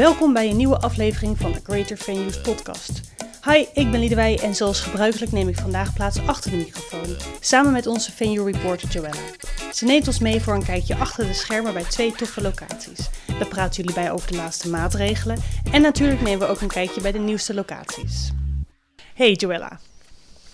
Welkom 0.00 0.32
bij 0.32 0.50
een 0.50 0.56
nieuwe 0.56 0.78
aflevering 0.78 1.38
van 1.38 1.52
de 1.52 1.60
Greater 1.62 1.96
Venues 1.96 2.40
podcast. 2.40 3.00
Hi, 3.44 3.64
ik 3.74 3.90
ben 3.90 4.00
Liedewij 4.00 4.38
en 4.42 4.54
zoals 4.54 4.80
gebruikelijk 4.80 5.32
neem 5.32 5.48
ik 5.48 5.56
vandaag 5.56 5.92
plaats 5.92 6.26
achter 6.26 6.50
de 6.50 6.56
microfoon, 6.56 7.16
samen 7.40 7.72
met 7.72 7.86
onze 7.86 8.12
venue 8.12 8.52
reporter 8.52 8.88
Joella. 8.88 9.22
Ze 9.72 9.84
neemt 9.84 10.06
ons 10.06 10.18
mee 10.18 10.40
voor 10.40 10.54
een 10.54 10.64
kijkje 10.64 10.96
achter 10.96 11.26
de 11.26 11.32
schermen 11.32 11.72
bij 11.72 11.84
twee 11.84 12.12
toffe 12.12 12.42
locaties. 12.42 13.10
We 13.38 13.46
praten 13.46 13.74
jullie 13.82 13.94
bij 13.94 14.12
over 14.12 14.30
de 14.30 14.36
laatste 14.36 14.68
maatregelen 14.68 15.38
en 15.72 15.82
natuurlijk 15.82 16.20
nemen 16.20 16.46
we 16.46 16.52
ook 16.52 16.60
een 16.60 16.68
kijkje 16.68 17.00
bij 17.00 17.12
de 17.12 17.18
nieuwste 17.18 17.54
locaties. 17.54 18.30
Hey 19.14 19.32
Joella. 19.32 19.80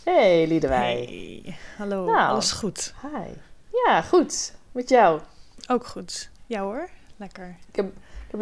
Hey 0.05 0.47
Liedewij. 0.47 0.95
Hey, 1.45 1.57
hallo, 1.77 2.05
Nou. 2.05 2.29
alles 2.29 2.53
goed? 2.53 2.95
Hi. 3.03 3.31
Ja, 3.87 4.03
goed. 4.03 4.55
Met 4.73 4.89
jou. 4.89 5.21
Ook 5.67 5.87
goed. 5.87 6.31
Ja 6.47 6.61
hoor, 6.61 6.89
lekker. 7.17 7.57
Ik 7.69 7.77
heb, 7.77 7.87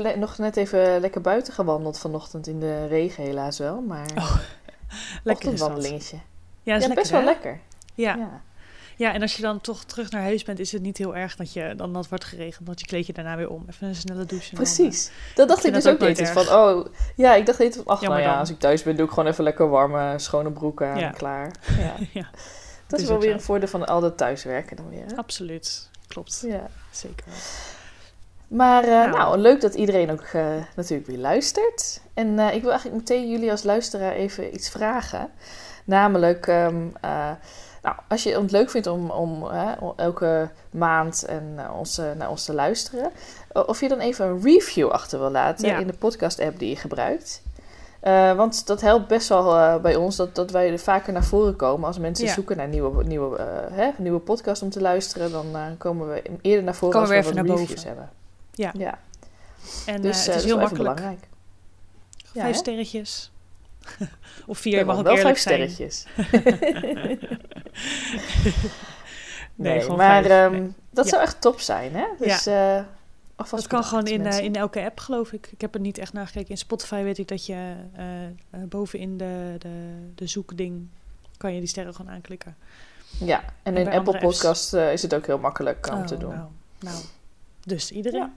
heb 0.02 0.16
nog 0.16 0.38
net 0.38 0.56
even 0.56 1.00
lekker 1.00 1.20
buiten 1.20 1.52
gewandeld 1.52 1.98
vanochtend 1.98 2.46
in 2.46 2.60
de 2.60 2.86
regen 2.86 3.24
helaas 3.24 3.58
wel, 3.58 3.80
maar 3.80 4.06
Oh, 4.14 4.36
Lekker 4.36 4.42
is 5.22 5.24
dat. 5.24 5.32
ochtendwandelingetje. 5.32 6.16
Ja, 6.62 6.74
is 6.76 6.82
Ja, 6.82 6.88
lekker, 6.88 6.94
best 6.94 7.10
wel 7.10 7.22
lekker. 7.24 7.60
Ja. 7.94 8.14
Ja. 8.16 8.42
Ja, 8.96 9.12
en 9.12 9.22
als 9.22 9.36
je 9.36 9.42
dan 9.42 9.60
toch 9.60 9.84
terug 9.84 10.10
naar 10.10 10.22
huis 10.22 10.42
bent, 10.42 10.58
is 10.58 10.72
het 10.72 10.82
niet 10.82 10.98
heel 10.98 11.16
erg 11.16 11.36
dat 11.36 11.52
je 11.52 11.74
dan 11.76 11.90
nat 11.90 12.08
wordt 12.08 12.24
geregend. 12.24 12.66
Dat 12.66 12.80
je 12.80 12.86
kleed 12.86 13.06
je 13.06 13.12
daarna 13.12 13.36
weer 13.36 13.48
om. 13.48 13.64
Even 13.68 13.88
een 13.88 13.94
snelle 13.94 14.24
douche. 14.24 14.54
dan, 14.54 14.64
Precies. 14.64 15.10
Dat 15.34 15.48
dacht 15.48 15.64
ik, 15.66 15.72
dus 15.72 15.84
dat 15.84 15.92
ook 16.02 16.08
niet. 16.08 16.28
Van, 16.28 16.48
oh, 16.48 16.86
ja, 17.16 17.34
ik 17.34 17.46
dacht 17.46 17.58
niet 17.58 17.74
van, 17.74 17.84
ach, 17.86 18.00
Jammer 18.00 18.20
nou 18.20 18.32
ja, 18.32 18.38
als 18.38 18.50
ik 18.50 18.58
thuis 18.58 18.82
ben, 18.82 18.96
doe 18.96 19.04
ik 19.06 19.12
gewoon 19.12 19.28
even 19.28 19.44
lekker 19.44 19.68
warme, 19.68 20.18
schone 20.18 20.50
broek 20.52 20.82
aan 20.82 20.96
en 20.98 21.14
klaar. 21.14 21.50
Ja. 21.78 21.94
eh, 21.98 22.06
ja, 22.12 22.30
Dat 22.86 23.00
is 23.00 23.08
wel 23.08 23.20
weer 23.20 23.32
een 23.32 23.40
voordeel 23.40 23.68
van 23.68 23.86
al 23.86 24.00
dat 24.00 24.16
thuiswerken 24.16 24.76
dan 24.76 24.88
weer. 24.88 25.04
hè? 25.06 25.16
absoluut. 25.16 25.90
Klopt. 26.06 26.44
Ja. 26.46 26.66
Zeker. 26.90 27.24
Maar 28.48 28.84
eh, 28.84 28.90
Nou. 28.90 29.10
nou, 29.10 29.38
leuk 29.38 29.60
dat 29.60 29.74
iedereen 29.74 30.10
ook 30.10 30.20
eh, 30.32 30.44
natuurlijk 30.76 31.08
weer 31.08 31.18
luistert. 31.18 32.00
En 32.14 32.38
eh, 32.38 32.54
ik 32.54 32.60
wil 32.62 32.70
eigenlijk 32.70 32.98
meteen 33.00 33.30
jullie 33.30 33.50
als 33.50 33.62
luisteraar 33.62 34.12
even 34.12 34.54
iets 34.54 34.70
vragen. 34.70 35.28
Namelijk, 35.84 36.46
ehm, 36.46 36.76
eh, 37.00 37.30
nou, 37.82 37.96
als 38.08 38.22
je 38.22 38.38
het 38.40 38.50
leuk 38.50 38.70
vindt 38.70 38.86
om, 38.86 39.10
om 39.10 39.46
elke 39.96 40.48
maand 40.70 41.24
en, 41.24 41.58
ons, 41.78 42.00
naar 42.16 42.30
ons 42.30 42.44
te 42.44 42.54
luisteren, 42.54 43.10
of 43.52 43.80
je 43.80 43.88
dan 43.88 43.98
even 43.98 44.26
een 44.26 44.42
review 44.42 44.88
achter 44.90 45.18
wil 45.18 45.30
laten 45.30 45.68
Ja. 45.68 45.78
in 45.78 45.86
de 45.86 45.92
podcast-app 45.92 46.58
die 46.58 46.68
je 46.68 46.76
gebruikt. 46.76 47.42
Want 48.36 48.66
dat 48.66 48.80
helpt 48.80 49.08
best 49.08 49.28
wel 49.28 49.80
bij 49.80 49.96
ons 49.96 50.16
dat, 50.16 50.34
dat 50.34 50.50
wij 50.50 50.72
er 50.72 50.78
vaker 50.78 51.12
naar 51.12 51.24
voren 51.24 51.56
komen. 51.56 51.86
Als 51.86 51.98
mensen 51.98 52.26
Ja. 52.26 52.32
zoeken 52.32 52.56
naar 52.56 52.68
nieuwe, 52.68 53.04
nieuwe, 53.04 53.40
hè, 53.72 53.90
nieuwe 53.96 54.18
podcast 54.18 54.62
om 54.62 54.70
te 54.70 54.80
luisteren, 54.80 55.30
dan 55.32 55.46
komen 55.78 56.08
we 56.08 56.22
eerder 56.40 56.64
naar 56.64 56.74
voren 56.74 56.94
Komen 56.94 57.00
als 57.00 57.18
we 57.18 57.22
even 57.24 57.36
wat 57.36 57.46
naar 57.46 57.56
reviews 57.56 57.74
boven. 57.84 57.88
hebben. 57.88 58.10
Ja. 58.54 58.72
ja. 58.78 58.98
En 59.86 60.02
Dus 60.02 60.16
eh, 60.16 60.20
eh, 60.20 60.24
het 60.24 60.26
dat 60.26 60.36
is 60.36 60.44
heel 60.44 60.58
makkelijk. 60.58 60.94
belangrijk. 60.96 61.28
Ja, 62.32 62.40
Vijf 62.42 62.56
sterretjes. 62.56 63.30
of 64.46 64.58
vier, 64.58 64.72
Ja, 64.72 64.78
je 64.78 64.84
mag 64.84 64.96
ook 64.98 65.04
wel 65.04 65.16
eerlijk 65.16 65.38
vijf 65.38 65.58
zijn. 65.58 65.70
sterretjes. 65.70 66.06
Nee, 69.54 69.88
maar 69.88 70.22
vijf. 70.22 70.26
ehm, 70.52 70.66
dat 70.90 71.04
Ja. 71.04 71.10
zou 71.10 71.22
echt 71.22 71.40
top 71.40 71.60
zijn, 71.60 71.94
hè? 71.94 72.04
Dus 72.18 72.46
eh 72.46 72.80
alvast 73.36 73.62
Dat 73.62 73.72
kan 73.72 73.84
gewoon 73.84 74.06
in, 74.06 74.26
eh, 74.26 74.38
in 74.38 74.54
elke 74.56 74.84
app, 74.84 74.98
geloof 74.98 75.32
ik. 75.32 75.48
Ik 75.52 75.60
heb 75.60 75.74
er 75.74 75.80
niet 75.80 75.98
echt 75.98 76.12
naar 76.12 76.26
gekeken. 76.26 76.48
In 76.50 76.58
Spotify 76.58 77.02
weet 77.02 77.18
ik 77.18 77.28
dat 77.28 77.46
je 77.46 77.74
eh, 77.92 78.24
eh, 78.24 78.30
bovenin 78.68 79.16
de, 79.16 79.54
de, 79.58 80.08
de 80.14 80.26
zoekding 80.26 80.88
kan 81.36 81.52
je 81.54 81.58
die 81.58 81.68
sterren 81.68 81.94
gewoon 81.94 82.12
aanklikken. 82.12 82.56
Ja, 83.18 83.40
en 83.44 83.54
en 83.62 83.76
in 83.76 83.86
Apple 83.86 83.98
andere 83.98 84.18
apps. 84.18 84.26
Podcast 84.38 84.74
eh, 84.74 84.92
is 84.92 85.02
het 85.02 85.14
ook 85.14 85.26
heel 85.26 85.38
makkelijk 85.38 85.88
om 85.92 85.98
Oh, 85.98 86.06
te 86.06 86.16
doen. 86.16 86.34
Nou, 86.34 86.48
nou. 86.78 86.96
Dus 87.66 87.90
iedereen. 87.90 88.20
Ja. 88.20 88.32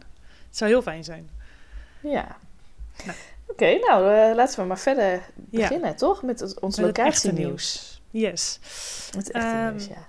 Het 0.48 0.58
zou 0.58 0.70
heel 0.72 0.82
fijn 0.82 1.04
zijn. 1.04 1.30
Ja. 2.00 2.36
Nou. 3.06 3.18
Oké, 3.48 3.78
nou 3.78 4.14
eh, 4.14 4.36
laten 4.36 4.60
we 4.60 4.66
maar 4.66 4.80
verder 4.80 5.12
Ja. 5.12 5.22
beginnen, 5.50 5.96
toch? 5.96 6.24
Met 6.24 6.40
het- 6.40 6.60
ons 6.60 6.78
echte 6.78 6.86
locatienieuws. 7.02 8.02
Yes. 8.12 8.60
Het 9.16 9.32
echte 9.32 9.48
Ehm, 9.48 9.70
nieuws, 9.70 9.86
ja. 9.88 10.06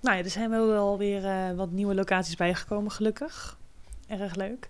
Nou 0.00 0.16
ja, 0.16 0.22
er 0.24 0.30
zijn 0.30 0.50
wel 0.50 0.98
weer 0.98 1.24
eh, 1.26 1.50
wat 1.56 1.70
nieuwe 1.70 1.94
locaties 1.94 2.36
bijgekomen, 2.36 2.90
gelukkig. 2.92 3.58
Erg 4.08 4.34
leuk. 4.34 4.68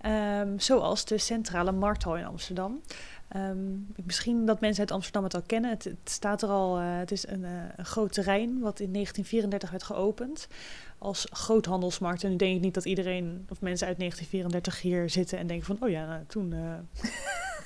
Ehm, 0.00 0.58
zoals 0.58 1.04
de 1.04 1.18
Centrale 1.18 1.72
Markthal 1.72 2.16
in 2.16 2.24
Amsterdam. 2.26 2.80
Ehm, 3.28 3.56
misschien 4.04 4.46
dat 4.46 4.60
mensen 4.60 4.80
uit 4.80 4.90
Amsterdam 4.90 5.22
het 5.24 5.34
al 5.34 5.42
kennen. 5.46 5.70
Het, 5.70 5.84
het 5.84 5.96
staat 6.04 6.42
er 6.42 6.48
al. 6.48 6.78
eh, 6.78 6.84
het 6.98 7.10
is 7.10 7.26
een, 7.28 7.44
een 7.76 7.84
groot 7.84 8.12
terrein 8.12 8.60
wat 8.60 8.80
in 8.80 8.92
1934 8.92 9.70
werd 9.70 9.82
geopend 9.82 10.48
als 10.98 11.26
groothandelsmarkt. 11.30 12.24
En 12.24 12.30
nu 12.30 12.36
denk 12.36 12.56
ik 12.56 12.62
niet 12.62 12.74
dat 12.74 12.84
iedereen 12.84 13.46
of 13.48 13.60
mensen 13.60 13.86
uit 13.86 13.98
1934 13.98 14.80
hier 14.80 15.10
zitten 15.10 15.38
en 15.38 15.46
denken 15.46 15.66
van, 15.66 15.76
oh 15.80 15.90
ja, 15.90 16.06
nou, 16.06 16.24
toen 16.26 16.52
eh 16.52 17.06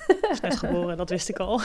is 0.31 0.39
net 0.39 0.57
geboren, 0.57 0.97
dat 0.97 1.09
wist 1.09 1.29
ik 1.29 1.39
al. 1.39 1.61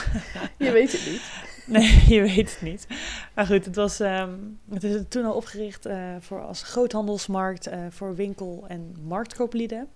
Je 0.57 0.71
weet 0.71 0.91
het 0.91 1.05
niet. 1.05 1.21
Nee, 1.69 2.03
je 2.07 2.21
weet 2.21 2.51
het 2.51 2.61
niet. 2.61 2.87
Maar 3.35 3.45
goed, 3.45 3.65
het, 3.65 3.75
was, 3.75 3.99
ehm, 3.99 4.33
het 4.69 4.83
is 4.83 5.01
toen 5.09 5.25
al 5.25 5.33
opgericht 5.33 5.85
eh, 5.85 6.15
voor 6.19 6.41
als 6.41 6.63
groothandelsmarkt 6.63 7.67
eh, 7.67 7.79
voor 7.89 8.15
winkel- 8.15 8.65
en 8.67 8.95
marktkooplieden. 9.07 9.87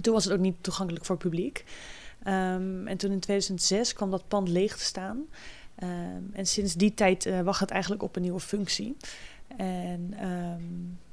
Toen 0.00 0.12
was 0.14 0.24
het 0.24 0.32
ook 0.32 0.40
niet 0.40 0.54
toegankelijk 0.60 1.04
voor 1.04 1.14
het 1.14 1.24
publiek. 1.24 1.64
Ehm, 2.22 2.86
en 2.86 2.96
toen 2.96 3.10
in 3.10 3.20
2006 3.20 3.92
kwam 3.92 4.10
dat 4.10 4.28
pand 4.28 4.48
leeg 4.48 4.76
te 4.76 4.84
staan. 4.84 5.24
Ehm, 5.74 6.22
en 6.32 6.46
sinds 6.46 6.74
die 6.74 6.94
tijd 6.94 7.42
wacht 7.42 7.60
het 7.60 7.70
eigenlijk 7.70 8.02
op 8.02 8.16
een 8.16 8.22
nieuwe 8.22 8.40
functie. 8.40 8.96
En 9.60 10.14
ehm, 10.16 10.62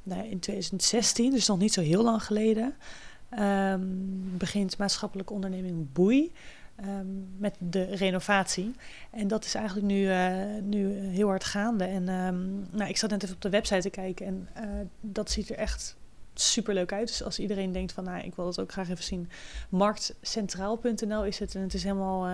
nou, 0.03 0.27
in 0.27 0.39
2016, 0.39 1.31
dus 1.31 1.47
nog 1.47 1.59
niet 1.59 1.73
zo 1.73 1.81
heel 1.81 2.03
lang 2.03 2.23
geleden, 2.23 2.73
ehm, 3.29 3.81
begint 4.37 4.77
maatschappelijke 4.77 5.33
onderneming 5.33 5.93
Boei 5.93 6.31
ehm, 6.75 7.05
met 7.37 7.55
de 7.59 7.83
renovatie. 7.83 8.75
En 9.11 9.27
dat 9.27 9.45
is 9.45 9.55
eigenlijk 9.55 9.87
nu, 9.87 10.09
eh, 10.09 10.61
nu 10.63 10.93
heel 10.93 11.27
hard 11.27 11.43
gaande. 11.43 11.83
En 11.83 12.03
nou, 12.71 12.89
ik 12.89 12.97
zat 12.97 13.09
net 13.09 13.23
even 13.23 13.35
op 13.35 13.41
de 13.41 13.49
website 13.49 13.81
te 13.81 13.89
kijken 13.89 14.25
en 14.25 14.47
eh, 14.53 14.63
dat 15.01 15.31
ziet 15.31 15.49
er 15.49 15.57
echt 15.57 15.95
super 16.33 16.73
leuk 16.73 16.93
uit. 16.93 17.07
Dus 17.07 17.23
als 17.23 17.39
iedereen 17.39 17.71
denkt 17.71 17.91
van, 17.91 18.03
nou, 18.03 18.23
ik 18.23 18.35
wil 18.35 18.45
dat 18.45 18.59
ook 18.59 18.71
graag 18.71 18.89
even 18.89 19.03
zien, 19.03 19.29
marktcentraal.nl 19.69 21.25
is 21.25 21.39
het. 21.39 21.55
En 21.55 21.61
het 21.61 21.73
is 21.73 21.83
helemaal, 21.83 22.27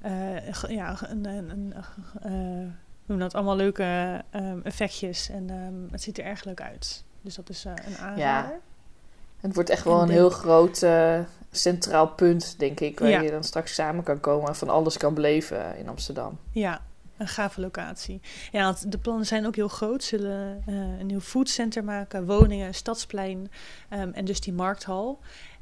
eh, 0.00 0.52
ja, 0.68 0.98
een, 1.10 1.24
een, 1.24 1.50
een 1.50 2.74
noem 3.10 3.18
dat, 3.18 3.34
allemaal 3.34 3.56
leuke 3.56 4.20
ehm, 4.30 4.58
effectjes. 4.62 5.28
En 5.30 5.50
ehm, 5.50 5.92
het 5.92 6.02
ziet 6.02 6.18
er 6.18 6.24
erg 6.24 6.44
leuk 6.44 6.60
uit. 6.60 7.04
Dus 7.20 7.34
dat 7.34 7.48
is 7.48 7.64
eh, 7.64 7.72
een 7.86 7.96
aanrader. 7.96 8.58
Het 9.40 9.54
wordt 9.54 9.70
echt 9.70 9.84
En 9.84 9.90
wel 9.90 10.00
een 10.00 10.06
denk- 10.06 10.18
heel 10.18 10.30
groot 10.30 10.82
eh, 10.82 11.18
centraal 11.50 12.08
punt, 12.08 12.58
denk 12.58 12.80
ik. 12.80 12.98
Waar 13.00 13.08
Ja. 13.08 13.20
je 13.20 13.30
dan 13.30 13.44
straks 13.44 13.74
samen 13.74 14.04
kan 14.04 14.20
komen 14.20 14.48
en 14.48 14.56
van 14.56 14.68
alles 14.68 14.96
kan 14.96 15.14
beleven 15.14 15.76
in 15.78 15.88
Amsterdam. 15.88 16.38
Ja, 16.52 16.80
een 17.16 17.28
gave 17.28 17.60
locatie. 17.60 18.20
Ja, 18.52 18.62
want 18.62 18.92
de 18.92 18.98
plannen 18.98 19.26
zijn 19.26 19.46
ook 19.46 19.56
heel 19.56 19.68
groot. 19.68 20.02
Ze 20.04 20.16
Zullen 20.18 20.62
eh, 20.66 20.74
een 20.74 21.06
nieuw 21.06 21.20
foodcenter 21.20 21.84
maken, 21.84 22.26
woningen, 22.26 22.74
stadsplein 22.74 23.50
ehm, 23.88 24.10
en 24.12 24.24
dus 24.24 24.40
die 24.40 24.52
markthal. 24.52 25.18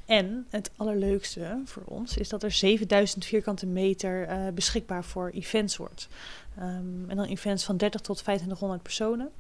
En 0.08 0.46
het 0.50 0.70
allerleukste 0.76 1.60
voor 1.64 1.82
ons 1.84 2.16
is 2.16 2.28
dat 2.28 2.42
er 2.42 2.50
7000 2.52 3.24
vierkante 3.24 3.66
meter 3.66 4.26
eh, 4.26 4.48
beschikbaar 4.54 5.04
voor 5.04 5.30
events 5.30 5.76
wordt. 5.76 6.08
Ehm, 6.56 7.10
en 7.10 7.16
dan 7.16 7.24
events 7.24 7.64
van 7.64 7.76
30 7.76 8.00
tot 8.00 8.16
2500 8.18 8.82
personen. 8.82 9.30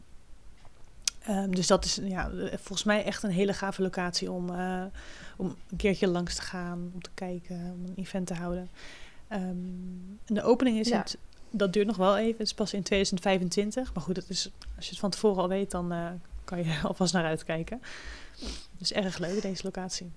Ehm, 1.22 1.50
dus 1.50 1.66
dat 1.66 1.84
is 1.84 1.98
ja, 2.02 2.30
volgens 2.50 2.84
mij 2.84 3.04
echt 3.04 3.22
een 3.22 3.30
hele 3.30 3.52
gave 3.52 3.82
locatie 3.82 4.30
om, 4.30 4.50
eh, 4.54 4.82
om 5.36 5.56
een 5.70 5.76
keertje 5.76 6.08
langs 6.08 6.34
te 6.34 6.42
gaan, 6.42 6.90
om 6.94 7.02
te 7.02 7.10
kijken, 7.14 7.56
om 7.78 7.84
een 7.84 7.94
event 7.96 8.26
te 8.26 8.34
houden. 8.34 8.68
Ehm, 9.28 9.40
en 10.24 10.34
de 10.34 10.42
opening 10.42 10.78
is 10.78 10.88
Ja. 10.88 10.96
in 10.98 11.04
t- 11.04 11.16
dat 11.50 11.72
duurt 11.72 11.86
nog 11.86 11.96
wel 11.96 12.16
even. 12.18 12.32
Het 12.38 12.46
is 12.46 12.54
pas 12.54 12.72
in 12.72 12.82
2025. 12.82 13.94
Maar 13.94 14.02
goed, 14.02 14.14
dat 14.14 14.28
is, 14.28 14.50
als 14.76 14.84
je 14.84 14.90
het 14.90 15.00
van 15.00 15.10
tevoren 15.10 15.42
al 15.42 15.48
weet, 15.48 15.70
dan 15.70 15.92
eh, 15.92 16.06
kan 16.44 16.64
je 16.64 16.78
alvast 16.88 17.12
naar 17.12 17.24
uitkijken. 17.24 17.82
Dus 18.78 18.92
erg 18.92 19.18
leuk, 19.18 19.42
deze 19.42 19.64
locatie. 19.64 20.10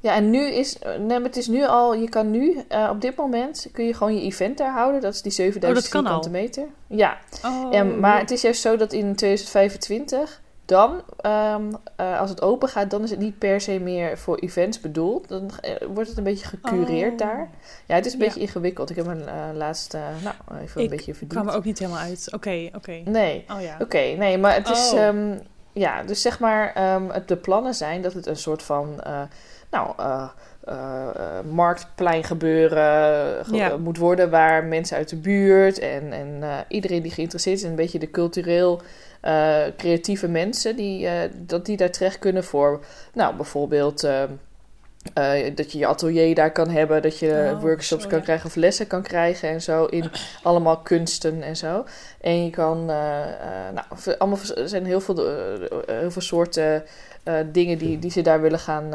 Ja, 0.00 0.14
en 0.14 0.30
nu 0.30 0.46
is, 0.46 0.78
nee, 0.98 1.06
maar 1.06 1.22
het 1.22 1.36
is 1.36 1.46
nu 1.46 1.66
al, 1.66 1.94
je 1.94 2.08
kan 2.08 2.30
nu, 2.30 2.60
eh, 2.68 2.88
op 2.92 3.00
dit 3.00 3.16
moment, 3.16 3.68
kun 3.72 3.84
je 3.84 3.94
gewoon 3.94 4.14
je 4.14 4.20
event 4.22 4.58
daar 4.58 4.72
houden. 4.72 5.00
Dat 5.00 5.14
is 5.14 5.22
die 5.22 5.32
7000 5.32 5.76
Oh, 5.76 5.82
dat 5.82 5.92
kan 5.92 6.02
vierkante 6.02 6.30
meter. 6.30 6.64
Ja, 6.86 7.18
Oh, 7.44 7.74
en, 7.76 8.00
maar 8.00 8.18
het 8.18 8.30
is 8.30 8.40
juist 8.42 8.60
zo 8.60 8.76
dat 8.76 8.92
in 8.92 9.14
2025, 9.14 10.40
dan, 10.64 11.02
ehm, 11.20 11.62
eh, 11.96 12.20
als 12.20 12.30
het 12.30 12.42
open 12.42 12.68
gaat, 12.68 12.90
dan 12.90 13.02
is 13.02 13.10
het 13.10 13.18
niet 13.18 13.38
per 13.38 13.60
se 13.60 13.78
meer 13.80 14.18
voor 14.18 14.36
events 14.38 14.80
bedoeld. 14.80 15.28
Dan 15.28 15.50
eh, 15.60 15.74
wordt 15.92 16.08
het 16.08 16.18
een 16.18 16.24
beetje 16.24 16.46
gecureerd 16.46 17.12
Oh. 17.12 17.18
daar. 17.18 17.50
Ja, 17.86 17.94
het 17.94 18.06
is 18.06 18.12
een 18.12 18.18
Ja. 18.18 18.24
beetje 18.24 18.40
ingewikkeld. 18.40 18.90
Ik 18.90 18.96
heb 18.96 19.06
me 19.06 19.24
eh, 19.24 19.34
laatst, 19.54 19.94
eh, 19.94 20.00
nou, 20.22 20.34
even 20.62 20.78
een 20.78 20.84
Ik 20.84 20.90
beetje 20.90 21.14
verdiept. 21.14 21.32
kwam 21.40 21.48
er 21.48 21.54
ook 21.56 21.64
niet 21.64 21.78
helemaal 21.78 22.00
uit. 22.00 22.28
Oké, 22.34 22.68
oké. 22.74 23.02
Nee, 23.04 23.44
Oh 23.52 23.60
ja. 23.60 23.76
Oké, 23.80 23.98
nee, 23.98 24.38
maar 24.38 24.54
het 24.54 24.68
is... 24.68 24.92
Oh. 24.94 25.30
Ehm, 25.78 25.96
ja, 25.96 26.02
dus 26.02 26.22
zeg 26.22 26.38
maar, 26.40 26.72
ehm, 26.74 27.20
de 27.26 27.36
plannen 27.36 27.74
zijn 27.74 28.02
dat 28.02 28.12
het 28.12 28.26
een 28.26 28.36
soort 28.36 28.62
van... 28.62 29.00
eh, 29.02 29.20
nou, 29.70 29.92
eh, 29.96 30.28
eh, 30.64 31.44
marktplein 31.50 32.24
gebeuren 32.24 33.44
ge- 33.44 33.54
Ja. 33.56 33.76
moet 33.76 33.98
worden... 33.98 34.30
waar 34.30 34.64
mensen 34.64 34.96
uit 34.96 35.08
de 35.08 35.16
buurt 35.16 35.78
en, 35.78 36.12
en 36.12 36.42
iedereen 36.68 37.02
die 37.02 37.10
geïnteresseerd 37.12 37.56
is... 37.56 37.62
in 37.62 37.70
een 37.70 37.76
beetje 37.76 37.98
de 37.98 38.10
cultureel 38.10 38.80
creatieve 39.76 40.28
mensen... 40.28 40.76
Die, 40.76 41.08
dat 41.36 41.66
die 41.66 41.76
daar 41.76 41.90
terecht 41.90 42.18
kunnen 42.18 42.44
voor... 42.44 42.84
nou, 43.14 43.34
bijvoorbeeld... 43.36 44.08
eh, 45.14 45.54
dat 45.54 45.72
je 45.72 45.78
je 45.78 45.86
atelier 45.86 46.34
daar 46.34 46.52
kan 46.52 46.68
hebben, 46.68 47.02
dat 47.02 47.18
je 47.18 47.50
Oh, 47.54 47.60
workshops 47.60 48.06
kan 48.06 48.22
krijgen 48.22 48.46
of 48.46 48.54
lessen 48.54 48.86
kan 48.86 49.02
krijgen 49.02 49.48
en 49.48 49.62
zo 49.62 49.84
in 49.84 50.10
allemaal 50.42 50.78
kunsten 50.78 51.42
en 51.42 51.56
zo. 51.56 51.84
En 52.20 52.44
je 52.44 52.50
kan, 52.50 52.90
eh, 52.90 53.22
eh, 53.22 53.74
nou, 53.74 54.16
allemaal, 54.18 54.38
er 54.56 54.68
zijn 54.68 54.86
heel 54.86 55.00
veel, 55.00 55.16
heel 55.86 56.10
veel 56.10 56.22
soorten 56.22 56.84
dingen 57.52 57.78
die, 57.78 57.98
die 57.98 58.10
ze 58.10 58.22
daar 58.22 58.40
willen 58.40 58.58
gaan 58.58 58.90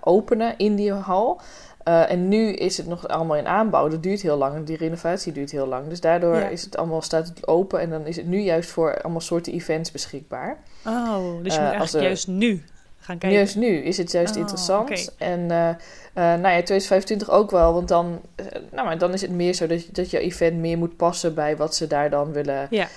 openen 0.00 0.54
in 0.56 0.74
die 0.74 0.92
hal. 0.92 1.40
En 1.84 2.28
nu 2.28 2.52
is 2.52 2.76
het 2.76 2.86
nog 2.86 3.08
allemaal 3.08 3.36
in 3.36 3.46
aanbouw. 3.46 3.88
Dat 3.88 4.02
duurt 4.02 4.22
heel 4.22 4.36
lang. 4.36 4.66
Die 4.66 4.76
renovatie 4.76 5.32
duurt 5.32 5.50
heel 5.50 5.66
lang. 5.66 5.88
Dus 5.88 6.00
daardoor 6.00 6.36
is 6.36 6.64
het 6.64 6.76
allemaal, 6.76 7.02
staat 7.02 7.28
het 7.28 7.46
open. 7.48 7.80
En 7.80 7.90
dan 7.90 8.06
is 8.06 8.16
het 8.16 8.26
nu 8.26 8.40
juist 8.40 8.70
voor 8.70 9.02
allemaal 9.02 9.20
soorten 9.20 9.52
events 9.52 9.90
beschikbaar. 9.90 10.58
Oh, 10.86 11.42
dus 11.42 11.54
je 11.54 11.60
moet 11.60 11.70
eigenlijk 11.70 12.06
juist 12.06 12.28
nu 12.28 12.64
gaan 13.06 13.18
kijken. 13.18 13.38
Juist 13.38 13.56
nu 13.56 13.66
is 13.76 13.96
het 13.96 14.12
juist 14.12 14.34
Oh, 14.34 14.40
interessant. 14.40 15.14
En 15.18 15.50
eh, 15.50 15.68
eh, 15.68 15.76
nou 16.14 16.40
ja, 16.40 16.62
2025 16.62 17.30
ook 17.30 17.50
wel. 17.50 17.72
Want 17.74 17.88
dan, 17.88 18.20
eh, 18.34 18.44
nou, 18.72 18.86
maar 18.86 18.98
dan 18.98 19.12
is 19.12 19.20
het 19.20 19.30
meer 19.30 19.54
zo 19.54 19.66
dat, 19.66 19.84
je- 19.86 19.92
dat 19.92 20.10
je 20.10 20.18
event 20.18 20.56
meer 20.58 20.78
moet 20.78 20.96
passen 20.96 21.34
bij 21.34 21.56
wat 21.56 21.74
ze 21.74 21.86
daar 21.86 22.10
dan 22.10 22.32
willen 22.32 22.66
Ja. 22.70 22.88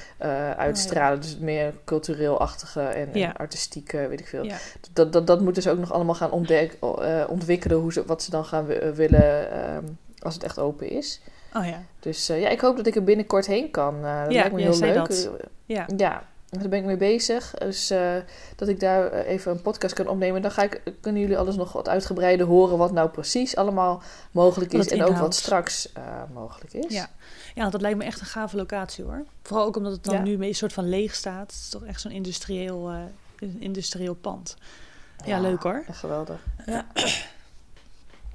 uitstralen. 0.57 1.21
Dus 1.21 1.29
het 1.29 1.41
meer 1.41 1.73
cultureel-achtige 1.85 2.81
en, 2.81 3.33
artistieke, 3.35 4.07
weet 4.07 4.19
ik 4.19 4.27
veel. 4.27 4.45
Dat, 4.93 5.13
dat, 5.13 5.27
dat 5.27 5.41
moeten 5.41 5.61
ze 5.63 5.71
ook 5.71 5.79
nog 5.79 5.91
allemaal 5.93 6.15
gaan 6.15 6.31
ontdek, 6.31 6.77
ontwikkelen, 7.27 7.77
hoe 7.77 7.93
ze, 7.93 8.05
wat 8.05 8.23
ze 8.23 8.31
dan 8.31 8.45
gaan 8.45 8.65
wi- 8.65 8.91
willen 8.95 9.51
ehm, 9.51 9.83
als 10.19 10.33
het 10.33 10.43
echt 10.43 10.59
open 10.59 10.89
is. 10.89 11.21
Oh 11.53 11.65
ja. 11.65 11.81
Dus 11.99 12.27
ja, 12.27 12.49
ik 12.49 12.59
hoop 12.59 12.77
dat 12.77 12.87
ik 12.87 12.95
er 12.95 13.03
binnenkort 13.03 13.45
heen 13.45 13.71
kan. 13.71 14.01
Dat 14.01 14.31
lijkt 14.33 14.51
me 14.51 14.61
heel 14.61 14.79
leuk. 14.79 14.93
dat. 14.93 15.29
Ja. 15.65 15.85
Ja, 15.97 16.23
daar 16.49 16.69
ben 16.69 16.79
ik 16.79 16.85
mee 16.85 16.97
bezig. 16.97 17.53
Dus 17.53 17.89
eh, 17.89 18.15
dat 18.55 18.67
ik 18.67 18.79
daar 18.79 19.11
eh, 19.11 19.31
even 19.31 19.51
een 19.51 19.61
podcast 19.61 19.93
kan 19.93 20.07
opnemen. 20.07 20.41
Dan 20.41 20.51
ga 20.51 20.63
ik, 20.63 20.81
kunnen 21.01 21.21
jullie 21.21 21.37
alles 21.37 21.55
nog 21.55 21.71
wat 21.71 21.89
uitgebreider 21.89 22.45
horen 22.45 22.77
wat 22.77 22.91
nou 22.91 23.09
precies 23.09 23.55
allemaal 23.55 24.01
mogelijk 24.31 24.73
is. 24.73 24.87
En 24.87 25.03
ook 25.03 25.17
wat 25.17 25.35
straks 25.35 25.91
eh, 25.93 26.03
mogelijk 26.33 26.73
is. 26.73 26.93
Ja. 26.93 27.09
ja, 27.55 27.69
dat 27.69 27.81
lijkt 27.81 27.97
me 27.97 28.03
echt 28.03 28.19
een 28.19 28.25
gave 28.25 28.55
locatie 28.55 29.03
hoor. 29.03 29.25
Vooral 29.43 29.65
ook 29.65 29.75
omdat 29.75 29.91
het 29.91 30.03
dan 30.03 30.13
Ja. 30.13 30.21
nu 30.21 30.45
een 30.45 30.55
soort 30.55 30.73
van 30.73 30.89
leeg 30.89 31.15
staat. 31.15 31.51
Het 31.51 31.61
is 31.61 31.69
toch 31.69 31.85
echt 31.85 32.01
zo'n 32.01 32.11
industrieel, 32.11 32.89
een 33.39 33.57
industrieel 33.59 34.13
pand. 34.15 34.55
Ja, 35.25 35.39
leuk 35.39 35.63
hoor. 35.63 35.83
Echt 35.87 35.97
geweldig. 35.97 36.39
Ja. 36.65 36.85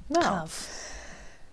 Nou, 0.07 0.23
Gaaf. 0.23 0.69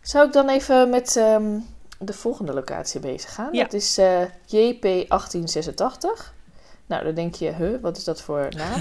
zou 0.00 0.26
ik 0.26 0.32
dan 0.32 0.48
even 0.48 0.90
met 0.90 1.16
ehm, 1.16 1.58
de 1.98 2.12
volgende 2.12 2.52
locatie 2.52 3.00
bezig 3.00 3.34
gaan? 3.34 3.48
Ja. 3.52 3.62
Dat 3.62 3.72
is 3.72 3.98
eh, 3.98 4.20
JP 4.46 4.82
1886. 4.82 6.34
Nou, 6.92 7.04
dan 7.04 7.14
denk 7.14 7.34
je, 7.34 7.52
huh, 7.52 7.80
wat 7.80 7.96
is 7.96 8.04
dat 8.04 8.20
voor 8.20 8.48
naam? 8.56 8.80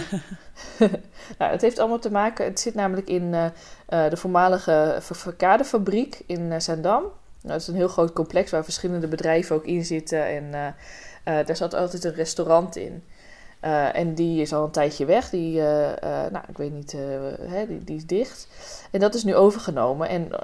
nou, 1.38 1.52
het 1.52 1.62
heeft 1.62 1.80
allemaal 1.80 2.00
te 2.00 2.12
maken... 2.12 2.46
Het 2.46 2.60
zit 2.60 2.76
namelijk 2.76 3.08
in 3.08 3.34
eh, 3.34 3.46
eh, 3.86 4.10
de 4.10 4.18
voormalige 4.18 4.98
verkadefabriek 5.00 6.24
in 6.26 6.52
eh 6.52 6.60
Zaandam. 6.60 7.02
Nou, 7.02 7.14
dat 7.42 7.62
is 7.62 7.68
een 7.68 7.76
heel 7.76 7.88
groot 7.88 8.14
complex 8.14 8.52
waar 8.52 8.64
verschillende 8.64 9.08
bedrijven 9.08 9.56
ook 9.56 9.66
in 9.66 9.86
zitten. 9.86 10.26
En 10.26 10.76
daar 11.24 11.56
zat 11.56 11.74
altijd 11.74 12.04
een 12.04 12.14
restaurant 12.14 12.76
in. 12.76 13.04
En 13.94 14.14
die 14.14 14.42
is 14.42 14.54
al 14.54 14.64
een 14.64 14.72
tijdje 14.72 15.06
weg. 15.06 15.30
Die, 15.30 15.62
nou, 16.32 16.44
ik 16.50 16.58
weet 16.58 16.74
niet, 16.74 16.92
hè, 17.42 17.68
die, 17.68 17.84
die 17.84 17.96
is 17.96 18.06
dicht. 18.06 18.48
En 18.92 19.00
dat 19.00 19.14
is 19.14 19.24
nu 19.24 19.36
overgenomen 19.36 20.10
en 20.10 20.42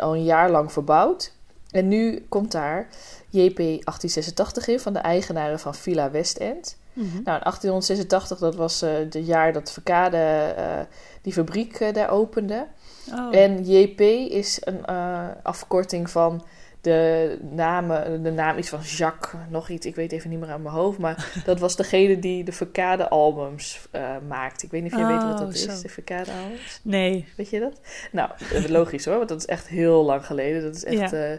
al 0.00 0.14
een 0.14 0.24
jaar 0.24 0.50
lang 0.50 0.72
verbouwd. 0.72 1.32
En 1.70 1.88
nu 1.88 2.26
komt 2.28 2.52
daar 2.52 2.88
JP 3.30 3.56
1886 3.56 4.68
in 4.68 4.80
van 4.80 4.92
de 4.92 4.98
eigenaren 4.98 5.60
van 5.60 5.74
Villa 5.74 6.10
Westend. 6.10 6.76
Mhm. 6.94 7.06
Nou, 7.24 7.36
in 7.36 7.42
1886, 7.44 8.38
dat 8.38 8.54
was 8.54 8.82
eh 8.82 8.92
het 8.94 9.16
jaar 9.20 9.52
dat 9.52 9.72
Verkade 9.72 10.16
eh, 10.56 10.80
die 11.22 11.32
fabriek 11.32 11.80
eh, 11.80 11.92
daar 11.92 12.10
opende. 12.10 12.66
Oh. 13.12 13.36
En 13.36 13.64
JP 13.64 14.00
is 14.30 14.58
een 14.64 14.84
eh, 14.86 15.28
afkorting 15.42 16.10
van 16.10 16.44
de, 16.80 17.38
namen, 17.50 18.22
de 18.22 18.30
naam 18.30 18.58
iets 18.58 18.68
van 18.68 18.80
Jacques, 18.80 19.40
nog 19.48 19.68
iets, 19.68 19.86
ik 19.86 19.94
weet 19.94 20.12
even 20.12 20.30
niet 20.30 20.38
meer 20.40 20.50
aan 20.50 20.62
mijn 20.62 20.74
hoofd. 20.74 20.98
Maar 20.98 21.32
dat 21.44 21.58
was 21.60 21.76
degene 21.76 22.18
die 22.18 22.44
de 22.44 22.52
Verkade 22.52 23.08
albums 23.08 23.88
eh 23.90 24.16
maakte. 24.28 24.64
Ik 24.64 24.70
weet 24.70 24.82
niet 24.82 24.92
of 24.92 24.98
je 24.98 25.06
weet 25.06 25.22
wat 25.22 25.32
Oh, 25.32 25.38
dat 25.38 25.56
zo. 25.56 25.70
is, 25.70 25.80
de 25.80 25.88
Verkade 25.88 26.30
albums. 26.42 26.80
Nee. 26.82 27.28
Weet 27.36 27.50
je 27.50 27.60
dat? 27.60 27.80
Nou, 28.12 28.30
eh, 28.52 28.64
logisch 28.68 29.04
hoor, 29.04 29.16
want 29.16 29.28
dat 29.28 29.38
is 29.38 29.46
echt 29.46 29.68
heel 29.68 30.04
lang 30.04 30.26
geleden. 30.26 30.62
Dat 30.62 30.74
is 30.74 30.84
echt, 30.84 31.10
Ja. 31.10 31.38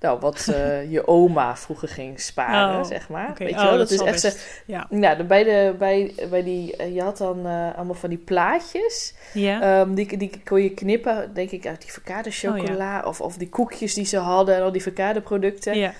Nou, 0.00 0.18
wat 0.20 0.48
eh, 0.48 0.90
je 0.94 1.06
oma 1.06 1.56
vroeger 1.56 1.88
ging 1.88 2.20
sparen, 2.20 2.78
Oh, 2.78 2.84
zeg 2.84 3.08
maar. 3.08 3.34
Weet 3.38 3.48
je 3.48 3.54
oh, 3.54 3.62
wel? 3.62 3.76
dat 3.76 3.88
Dat 3.88 3.90
is 3.90 4.00
echt, 4.00 4.22
best. 4.22 4.62
Ja. 4.66 4.86
nou, 4.90 5.16
de, 5.16 5.24
bij, 5.24 5.44
de, 5.44 5.74
bij, 5.78 6.14
bij 6.30 6.42
die, 6.42 6.76
eh, 6.76 6.94
je 6.94 7.02
had 7.02 7.18
dan 7.18 7.46
eh, 7.46 7.76
allemaal 7.76 7.94
van 7.94 8.08
die 8.08 8.18
plaatjes. 8.18 9.14
Ehm, 9.34 9.94
die, 9.94 10.16
die 10.16 10.40
kon 10.44 10.62
je 10.62 10.70
knippen, 10.70 11.34
denk 11.34 11.50
ik, 11.50 11.66
uit 11.66 11.80
die 11.80 11.92
verkade 11.92 12.30
chocola. 12.30 13.02
of, 13.02 13.20
of 13.20 13.36
die 13.36 13.48
koekjes 13.48 13.94
die 13.94 14.06
ze 14.06 14.18
hadden 14.18 14.56
en 14.56 14.62
al 14.62 14.72
die 14.72 14.82
verkade 14.82 15.20
producten. 15.20 15.92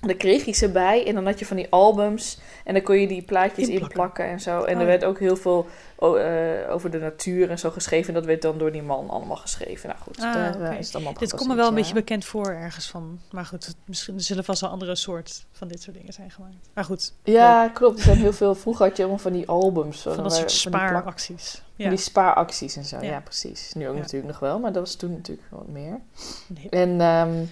En 0.00 0.08
dan 0.08 0.16
kreeg 0.16 0.44
je 0.44 0.52
ze 0.52 0.68
bij 0.68 1.06
en 1.06 1.14
dan 1.14 1.26
had 1.26 1.38
je 1.38 1.46
van 1.46 1.56
die 1.56 1.66
albums. 1.70 2.38
En 2.64 2.74
dan 2.74 2.82
kon 2.82 3.00
je 3.00 3.06
die 3.08 3.22
plaatjes 3.22 3.68
Inplakken. 3.68 3.88
inplakken 3.88 4.24
en 4.24 4.40
zo. 4.40 4.50
En 4.56 4.60
Oh, 4.62 4.68
er 4.68 4.78
ja. 4.80 4.84
werd 4.84 5.04
ook 5.04 5.18
heel 5.18 5.36
veel 5.36 5.66
eh, 5.98 6.72
over 6.72 6.90
de 6.90 6.98
natuur 6.98 7.50
en 7.50 7.58
zo 7.58 7.70
geschreven. 7.70 8.08
En 8.08 8.14
dat 8.14 8.24
werd 8.24 8.42
dan 8.42 8.58
door 8.58 8.72
die 8.72 8.82
man 8.82 9.10
allemaal 9.10 9.36
geschreven. 9.36 9.88
Nou 9.88 10.00
goed, 10.00 10.16
Ah, 10.20 10.34
daar 10.34 10.54
oké. 10.54 10.76
is 10.78 10.86
het 10.86 10.94
allemaal 10.94 11.14
Dit 11.14 11.34
komt 11.34 11.48
me 11.48 11.54
wel 11.54 11.68
een 11.68 11.74
beetje 11.74 11.94
bekend 11.94 12.24
voor 12.24 12.46
ergens 12.50 12.90
van. 12.90 13.20
Maar 13.30 13.44
goed, 13.44 13.74
misschien 13.84 14.14
er 14.14 14.20
zullen 14.20 14.44
vast 14.44 14.60
wel 14.60 14.70
andere 14.70 14.94
soort 14.94 15.44
van 15.52 15.68
dit 15.68 15.82
soort 15.82 15.96
dingen 15.96 16.12
zijn 16.12 16.30
gemaakt. 16.30 16.54
Maar 16.74 16.84
goed, 16.84 17.12
ja. 17.24 17.68
Klopt. 17.68 17.98
Er 17.98 18.04
zijn 18.04 18.16
heel 18.18 18.32
veel... 18.32 18.54
Vroeger 18.54 18.86
had 18.86 18.96
je 18.96 19.02
allemaal 19.02 19.20
van 19.22 19.32
die 19.32 19.48
albums. 19.48 20.02
van 20.02 20.22
dat 20.22 20.34
soort 20.34 20.50
spaaracties. 20.50 21.62
Ja. 21.76 21.88
Die 21.88 21.98
spaaracties 21.98 22.76
en 22.76 22.84
zo. 22.84 22.96
Ja, 22.96 23.02
Ja. 23.02 23.20
precies. 23.20 23.72
Nu 23.74 23.88
ook 23.88 23.96
natuurlijk 23.96 24.26
nog 24.32 24.38
wel. 24.38 24.58
Maar 24.58 24.72
dat 24.72 24.82
was 24.82 24.94
toen 24.94 25.10
natuurlijk 25.12 25.46
wat 25.50 25.68
meer. 25.68 26.00
Nee. 26.46 26.68
En 26.70 27.00
ehm, 27.00 27.44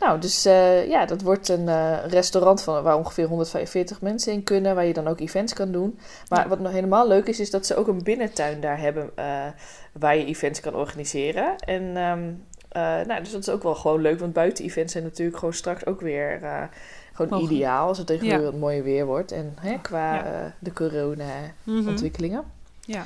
nou, 0.00 0.20
dus 0.20 0.44
eh, 0.44 0.88
ja, 0.88 1.06
dat 1.06 1.22
wordt 1.22 1.48
een 1.48 1.68
eh, 1.68 1.98
restaurant 2.06 2.62
van, 2.62 2.82
waar 2.82 2.96
ongeveer 2.96 3.26
145 3.26 4.00
mensen 4.00 4.32
in 4.32 4.42
kunnen, 4.42 4.74
waar 4.74 4.84
je 4.84 4.92
dan 4.92 5.08
ook 5.08 5.20
events 5.20 5.52
kan 5.52 5.72
doen. 5.72 5.98
Maar 6.28 6.42
Ja. 6.42 6.48
wat 6.48 6.58
nog 6.60 6.72
helemaal 6.72 7.08
leuk 7.08 7.26
is, 7.26 7.40
is 7.40 7.50
dat 7.50 7.66
ze 7.66 7.76
ook 7.76 7.86
een 7.88 8.02
binnentuin 8.02 8.60
daar 8.60 8.78
hebben 8.80 9.10
eh, 9.14 9.46
waar 9.92 10.16
je 10.16 10.24
events 10.24 10.60
kan 10.60 10.74
organiseren. 10.74 11.56
En 11.58 11.96
ehm, 11.96 12.30
eh, 12.68 13.06
nou, 13.06 13.20
dus 13.22 13.32
dat 13.32 13.40
is 13.40 13.48
ook 13.48 13.62
wel 13.62 13.74
gewoon 13.74 14.00
leuk, 14.00 14.18
want 14.20 14.32
buiten-events 14.32 14.92
zijn 14.92 15.04
natuurlijk 15.04 15.38
gewoon 15.38 15.54
straks 15.54 15.86
ook 15.86 16.00
weer 16.00 16.40
gewoon 17.12 17.42
ideaal 17.42 17.88
als 17.88 17.98
het 17.98 18.06
tegenwoordig 18.06 18.44
Ja. 18.44 18.50
wat 18.50 18.60
mooier 18.60 18.82
weer 18.82 19.06
wordt. 19.06 19.32
En 19.32 19.56
hè, 19.60 19.78
qua 19.80 20.14
Ja. 20.14 20.54
de 20.58 20.72
corona-ontwikkelingen. 20.72 22.38
Mhm. 22.44 22.92
Ja. 22.98 23.04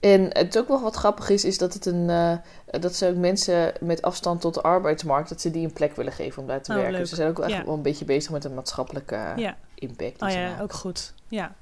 En 0.00 0.28
het 0.32 0.58
ook 0.58 0.68
wel 0.68 0.80
wat 0.82 0.94
grappig 0.94 1.28
is, 1.28 1.44
is 1.44 1.58
dat 1.58 1.74
het 1.74 1.86
een 1.86 2.10
eh, 2.10 2.36
dat 2.80 2.94
ze 2.94 3.06
ook 3.08 3.16
mensen 3.16 3.72
met 3.80 4.02
afstand 4.02 4.40
tot 4.40 4.54
de 4.54 4.60
arbeidsmarkt, 4.62 5.28
dat 5.28 5.40
ze 5.40 5.50
die 5.50 5.64
een 5.66 5.72
plek 5.72 5.96
willen 5.96 6.12
geven 6.12 6.42
om 6.42 6.48
daar 6.48 6.62
te 6.62 6.70
Oh, 6.70 6.76
werken. 6.76 6.92
leuk. 6.92 7.00
Dus 7.00 7.10
ze 7.10 7.16
zijn 7.16 7.28
ook 7.28 7.36
wel 7.36 7.46
echt 7.46 7.56
Ja. 7.56 7.64
wel 7.64 7.74
een 7.74 7.82
beetje 7.82 8.04
bezig 8.04 8.30
met 8.30 8.44
een 8.44 8.54
maatschappelijke 8.54 9.32
ja. 9.36 9.56
impact. 9.74 10.22
Oh 10.22 10.30
ja, 10.30 10.48
maken. 10.48 10.62
ook 10.62 10.72
goed. 10.72 11.12
Ja. 11.28 11.54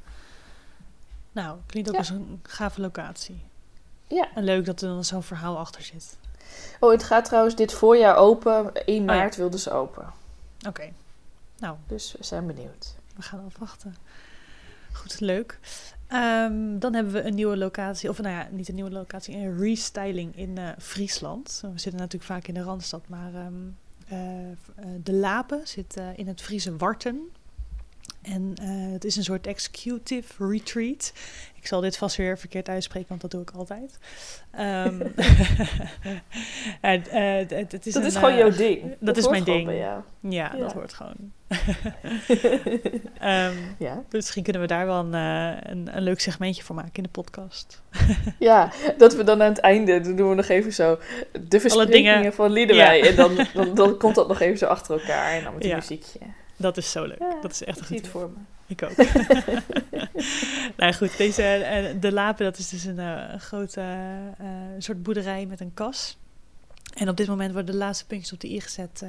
Nou, 1.33 1.59
klinkt 1.66 1.88
ook 1.88 1.95
Ja. 1.95 2.00
als 2.00 2.11
een 2.11 2.40
gave 2.42 2.80
locatie. 2.80 3.42
Ja. 4.07 4.28
En 4.35 4.45
leuk 4.45 4.64
dat 4.64 4.80
er 4.83 4.88
dan 4.88 5.04
zo'n 5.04 5.23
verhaal 5.23 5.59
achter 5.59 5.83
zit. 5.83 6.16
Oh, 6.80 6.90
het 6.90 7.02
gaat 7.02 7.25
trouwens 7.25 7.54
dit 7.57 7.73
voorjaar 7.73 8.16
open. 8.16 8.71
1 8.87 9.00
Oh 9.00 9.07
ja. 9.07 9.14
maart 9.14 9.37
wilden 9.37 9.61
ze 9.61 9.71
open. 9.73 10.07
Oké. 10.66 10.92
Nou, 11.59 11.76
Dus 11.87 12.14
we 12.18 12.25
zijn 12.25 12.47
benieuwd. 12.47 12.95
we 13.16 13.23
gaan 13.23 13.45
afwachten. 13.47 13.97
Goed, 15.00 15.21
leuk. 15.21 15.59
Ehm, 16.07 16.78
dan 16.78 16.95
hebben 16.95 17.12
we 17.12 17.23
een 17.23 17.35
nieuwe 17.35 17.57
locatie, 17.57 18.09
of 18.09 18.19
nou 18.21 18.35
ja, 18.35 18.49
niet 18.50 18.69
een 18.69 18.75
nieuwe 18.75 18.90
locatie, 18.90 19.37
een 19.37 19.59
restyling 19.59 20.37
in 20.37 20.59
eh, 20.59 20.69
Friesland. 20.78 21.59
We 21.62 21.78
zitten 21.81 22.00
natuurlijk 22.00 22.31
vaak 22.31 22.47
in 22.47 22.55
de 22.55 22.62
Randstad, 22.62 23.09
maar 23.09 23.35
ehm, 23.35 23.55
eh, 24.09 24.50
eh, 24.50 24.55
de 25.02 25.12
Lapen 25.12 25.61
zit 25.64 25.97
in 26.17 26.28
het 26.28 26.40
Friese 26.43 26.76
Warten. 26.76 27.21
En 28.23 28.55
het 28.93 29.05
is 29.05 29.17
een 29.17 29.25
soort 29.25 29.47
executive 29.47 30.49
retreat. 30.49 31.12
Ik 31.55 31.67
zal 31.67 31.81
dit 31.81 31.97
vast 31.97 32.17
weer 32.17 32.38
verkeerd 32.38 32.69
uitspreken, 32.69 33.09
want 33.09 33.21
dat 33.21 33.31
doe 33.31 33.43
ik 33.43 33.50
altijd. 33.50 33.99
Ehm, 34.50 35.00
en, 36.81 37.07
eh, 37.07 37.59
het, 37.59 37.73
het 37.73 37.87
is 37.87 37.93
dat 37.93 38.02
een, 38.02 38.09
is 38.09 38.17
gewoon 38.17 38.37
jouw 38.37 38.50
ding. 38.50 38.97
dat 39.00 39.17
is 39.17 39.28
mijn 39.28 39.45
ding. 39.45 39.71
Ja, 39.73 40.05
Ja. 40.21 40.49
dat 40.49 40.73
hoort 40.73 40.93
gewoon. 40.93 41.33
Ehm, 43.21 43.55
Ja. 43.78 44.02
Misschien 44.11 44.43
kunnen 44.43 44.62
we 44.62 44.69
daar 44.69 44.87
wel 44.87 44.99
een, 45.05 45.14
eh, 45.14 45.71
een, 45.71 45.97
een 45.97 46.02
leuk 46.02 46.21
segmentje 46.21 46.62
voor 46.62 46.75
maken 46.75 46.93
in 46.95 47.02
de 47.02 47.09
podcast. 47.09 47.83
ja, 48.38 48.73
dat 48.99 49.14
we 49.14 49.25
dan 49.25 49.43
aan 49.43 49.49
het 49.49 49.59
einde, 49.59 50.00
dan 50.00 50.17
doen 50.17 50.28
we 50.28 50.35
nog 50.35 50.49
even 50.49 50.73
zo 50.73 50.99
de 51.49 51.61
versprekingen 51.61 52.17
dingen- 52.17 52.33
van 52.33 52.50
Liedewij. 52.50 53.09
En 53.09 53.17
dan, 53.17 53.47
dan, 53.55 53.75
dan 53.75 53.97
komt 53.97 54.14
dat 54.14 54.28
nog 54.28 54.40
even 54.40 54.59
zo 54.59 54.67
achter 54.67 55.00
elkaar 55.00 55.33
en 55.33 55.45
dan 55.45 55.55
met 55.55 55.62
een 55.62 55.69
Ja. 55.69 55.76
muziekje. 55.76 56.19
Dat 56.57 56.76
is 56.76 56.90
zo 56.90 57.05
leuk. 57.07 57.23
Dat 57.43 57.50
is 57.50 57.64
echt 57.64 57.78
een 57.81 57.87
goed 57.87 58.09
voor 58.09 58.31
me. 58.31 58.37
Ik 58.67 58.83
ook. 58.83 58.97
nou 60.76 60.93
goed, 60.93 61.17
deze, 61.17 61.43
eh, 61.43 61.85
de 62.00 62.12
Lapen, 62.12 62.45
dat 62.45 62.59
is 62.59 62.69
dus 62.69 62.85
een, 62.85 62.99
eh, 62.99 63.23
een 63.33 63.40
grote 63.40 63.81
eh, 64.38 64.47
soort 64.78 65.02
boerderij 65.02 65.47
met 65.47 65.61
een 65.61 65.75
kas. 65.75 66.19
En 66.95 67.09
op 67.09 67.17
dit 67.17 67.26
moment 67.28 67.52
worden 67.52 67.73
de 67.73 67.78
laatste 67.78 68.07
puntjes 68.07 68.33
op 68.33 68.40
de 68.40 68.49
i 68.49 68.61
gezet. 68.61 69.05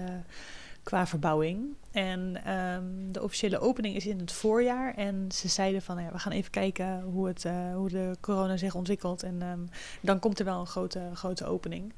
Qua 0.89 1.07
verbouwing. 1.07 1.75
En 1.91 2.43
ehm, 2.45 3.11
de 3.11 3.23
officiële 3.23 3.59
opening 3.59 3.95
is 3.95 4.05
in 4.05 4.19
het 4.19 4.31
voorjaar. 4.31 4.93
En 4.95 5.31
ze 5.31 5.47
zeiden 5.47 5.81
van, 5.81 6.01
ja, 6.01 6.11
we 6.11 6.19
gaan 6.19 6.31
even 6.31 6.51
kijken 6.51 7.01
hoe, 7.01 7.27
het, 7.27 7.43
uh, 7.43 7.73
hoe 7.75 7.89
de 7.89 8.17
corona 8.19 8.57
zich 8.57 8.75
ontwikkelt. 8.75 9.23
En 9.23 9.41
ehm, 9.41 9.59
dan 10.01 10.19
komt 10.19 10.39
er 10.39 10.45
wel 10.45 10.59
een 10.59 10.67
grote, 10.67 11.09
grote 11.13 11.45
opening. 11.45 11.93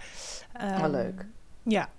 Um, 0.61 0.83
oh, 0.83 0.89
leuk. 0.89 1.25
Ja, 1.63 1.89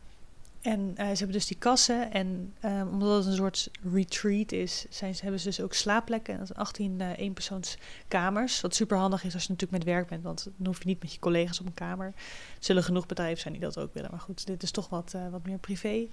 en 0.61 0.81
uh, 0.81 0.97
ze 0.97 1.03
hebben 1.03 1.33
dus 1.33 1.47
die 1.47 1.59
kassen. 1.59 2.13
En 2.13 2.55
omdat 2.91 3.17
het 3.17 3.27
een 3.27 3.37
soort 3.37 3.71
retreat 3.93 4.53
is, 4.53 4.87
zijn, 4.91 5.15
hebben 5.21 5.41
ze 5.41 5.47
dus 5.47 5.61
ook 5.61 5.75
slaapplekken. 5.75 6.39
Dat 6.39 6.55
18 6.55 7.01
uh, 7.01 7.19
eenpersoonskamers. 7.19 8.61
Wat 8.61 8.75
super 8.75 8.97
handig 8.97 9.25
is 9.25 9.35
als 9.35 9.43
je 9.43 9.51
natuurlijk 9.51 9.85
met 9.85 9.95
werk 9.95 10.09
bent. 10.09 10.23
Want 10.23 10.49
dan 10.57 10.67
hoef 10.67 10.79
je 10.79 10.87
niet 10.87 11.03
met 11.03 11.13
je 11.13 11.19
collega's 11.19 11.61
op 11.61 11.67
een 11.67 11.75
kamer. 11.75 12.07
Er 12.07 12.15
zullen 12.59 12.83
genoeg 12.83 13.07
bedrijven 13.07 13.41
zijn 13.41 13.53
die 13.55 13.63
dat 13.63 13.79
ook 13.79 13.95
willen. 13.95 14.11
Maar 14.11 14.21
goed, 14.21 14.47
dit 14.47 14.63
is 14.63 14.71
toch 14.71 14.89
wat, 14.89 15.15
wat 15.31 15.47
meer 15.47 15.59
privé. 15.59 16.09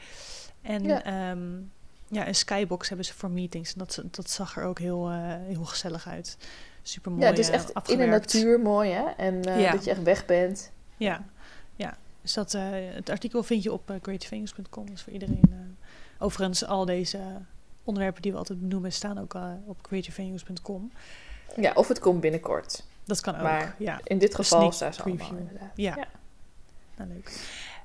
En 0.62 0.84
ja. 0.84 1.32
Um, 1.32 1.72
ja, 2.08 2.28
een 2.28 2.36
skybox 2.36 2.88
hebben 2.88 3.06
ze 3.06 3.14
voor 3.14 3.30
meetings. 3.30 3.74
En 3.74 3.80
dat, 3.80 4.04
dat 4.12 4.30
zag 4.30 4.58
er 4.58 4.64
ook 4.64 4.80
heel, 4.80 5.12
heel 5.12 5.64
gezellig 5.64 6.08
uit. 6.08 6.38
Super 6.82 7.12
mooi. 7.12 7.24
Ja, 7.24 7.30
het 7.30 7.40
is 7.40 7.50
echt 7.50 7.90
in 7.90 7.98
de 7.98 8.06
natuur 8.06 8.60
mooi, 8.60 8.92
hè? 8.92 9.04
En 9.18 9.44
ja. 9.44 9.72
dat 9.72 9.84
je 9.84 9.90
echt 9.90 10.04
weg 10.04 10.26
bent. 10.26 10.72
Ja, 10.98 11.26
ja. 11.76 11.98
Dus 12.22 12.34
dat, 12.34 12.54
uh, 12.54 12.62
het 12.72 13.10
artikel 13.10 13.44
vind 13.44 13.64
je 13.64 13.72
op 13.72 13.94
creativefingers.com. 14.02 14.90
Dus 14.90 15.02
voor 15.02 15.14
iedereen. 15.14 15.78
Overigens, 16.20 16.66
al 16.66 16.86
deze 16.86 17.20
onderwerpen 17.84 18.22
die 18.22 18.32
we 18.32 18.38
altijd 18.38 18.60
benoemen 18.60 18.92
staan 18.92 19.20
ook 19.20 19.38
op 19.66 19.82
creativefingers.com. 19.82 20.92
Ja, 21.56 21.72
of 21.74 21.88
het 21.88 22.00
komt 22.00 22.22
binnenkort. 22.22 22.84
Dat 23.06 23.22
kan 23.22 23.36
ook, 23.36 23.42
maar 23.42 23.76
ja. 23.78 24.00
in 24.04 24.18
dit 24.18 24.36
geval 24.36 24.72
staan 24.72 24.94
ze 24.94 25.04
allemaal 25.04 25.38
Ja. 25.76 25.96
ja. 25.96 26.08
Nou, 26.98 27.10
leuk. 27.10 27.32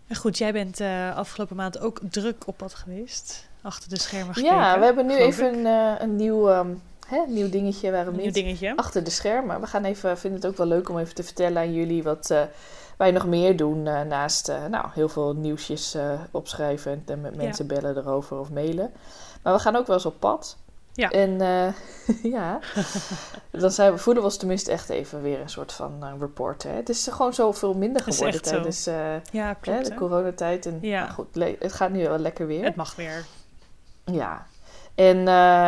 En 0.07 0.17
goed, 0.17 0.39
jij 0.39 0.53
bent 0.53 0.81
afgelopen 1.15 1.57
maand 1.57 1.79
ook 1.79 2.01
druk 2.11 2.47
op 2.47 2.57
pad 2.57 2.75
geweest. 2.75 3.49
Achter 3.63 3.89
de 3.89 3.99
schermen 3.99 4.35
gekeken. 4.35 4.57
Ja, 4.57 4.79
we 4.79 4.85
hebben 4.85 5.07
nu 5.07 5.15
even 5.17 5.55
een, 5.55 6.03
een 6.03 6.17
nieuw... 6.17 6.51
Um, 6.51 6.83
Hè, 7.07 7.25
nieuw 7.27 7.51
dingetje 7.51 7.91
waarom 7.91 8.15
nieuw 8.15 8.25
niet 8.25 8.35
dingetje. 8.35 8.77
achter 8.77 9.05
de 9.05 9.11
schermen. 9.11 9.61
We 9.61 9.67
gaan 9.67 9.85
even, 9.85 10.19
vinden 10.19 10.41
het 10.41 10.51
ook 10.51 10.57
wel 10.57 10.67
leuk 10.67 10.89
om 10.89 10.99
even 10.99 11.15
te 11.15 11.23
vertellen 11.23 11.63
aan 11.63 11.73
jullie 11.73 12.03
wat 12.03 12.31
uh, 12.31 12.43
wij 12.97 13.11
nog 13.11 13.27
meer 13.27 13.57
doen 13.57 13.83
naast 13.83 14.53
nou, 14.71 14.87
heel 14.93 15.09
veel 15.09 15.35
nieuwsjes 15.35 15.97
opschrijven 16.31 16.93
en, 16.93 17.03
en 17.07 17.21
met 17.21 17.37
mensen 17.37 17.67
ja. 17.69 17.75
bellen 17.75 17.97
erover 17.97 18.39
of 18.39 18.51
mailen. 18.51 18.93
Maar 19.43 19.53
we 19.53 19.59
gaan 19.59 19.77
ook 19.77 19.87
wel 19.87 19.97
eens 19.97 20.07
op 20.07 20.21
pad. 20.21 20.57
Ja. 20.97 21.11
En 21.11 21.39
ja, 22.37 22.61
dan 23.51 23.71
zijn 23.71 23.93
we, 23.93 23.99
voelen 23.99 24.23
we 24.23 24.29
ons 24.29 24.39
tenminste 24.39 24.73
echt 24.73 24.89
even 24.89 25.23
weer 25.23 25.41
een 25.41 25.49
soort 25.49 25.73
van 25.73 26.19
report. 26.21 26.63
Hè. 26.63 26.71
Het 26.71 26.89
is 26.89 27.09
gewoon 27.11 27.35
zoveel 27.35 27.75
minder 27.75 28.03
geworden 28.03 28.43
tijdens 28.43 28.85
ja, 28.85 29.55
klopt, 29.61 29.67
hè, 29.67 29.83
de 29.83 29.95
coronatijd. 29.95 30.67
En 30.67 30.79
ja. 30.81 31.03
nou, 31.03 31.13
goed, 31.13 31.27
het 31.59 31.73
gaat 31.73 31.91
nu 31.91 32.03
wel 32.09 32.19
lekker 32.19 32.47
weer. 32.47 32.65
Het 32.65 32.77
mag 32.77 32.97
weer. 32.97 33.25
Ja, 34.05 34.47
en, 34.95 35.19
uh, 35.19 35.25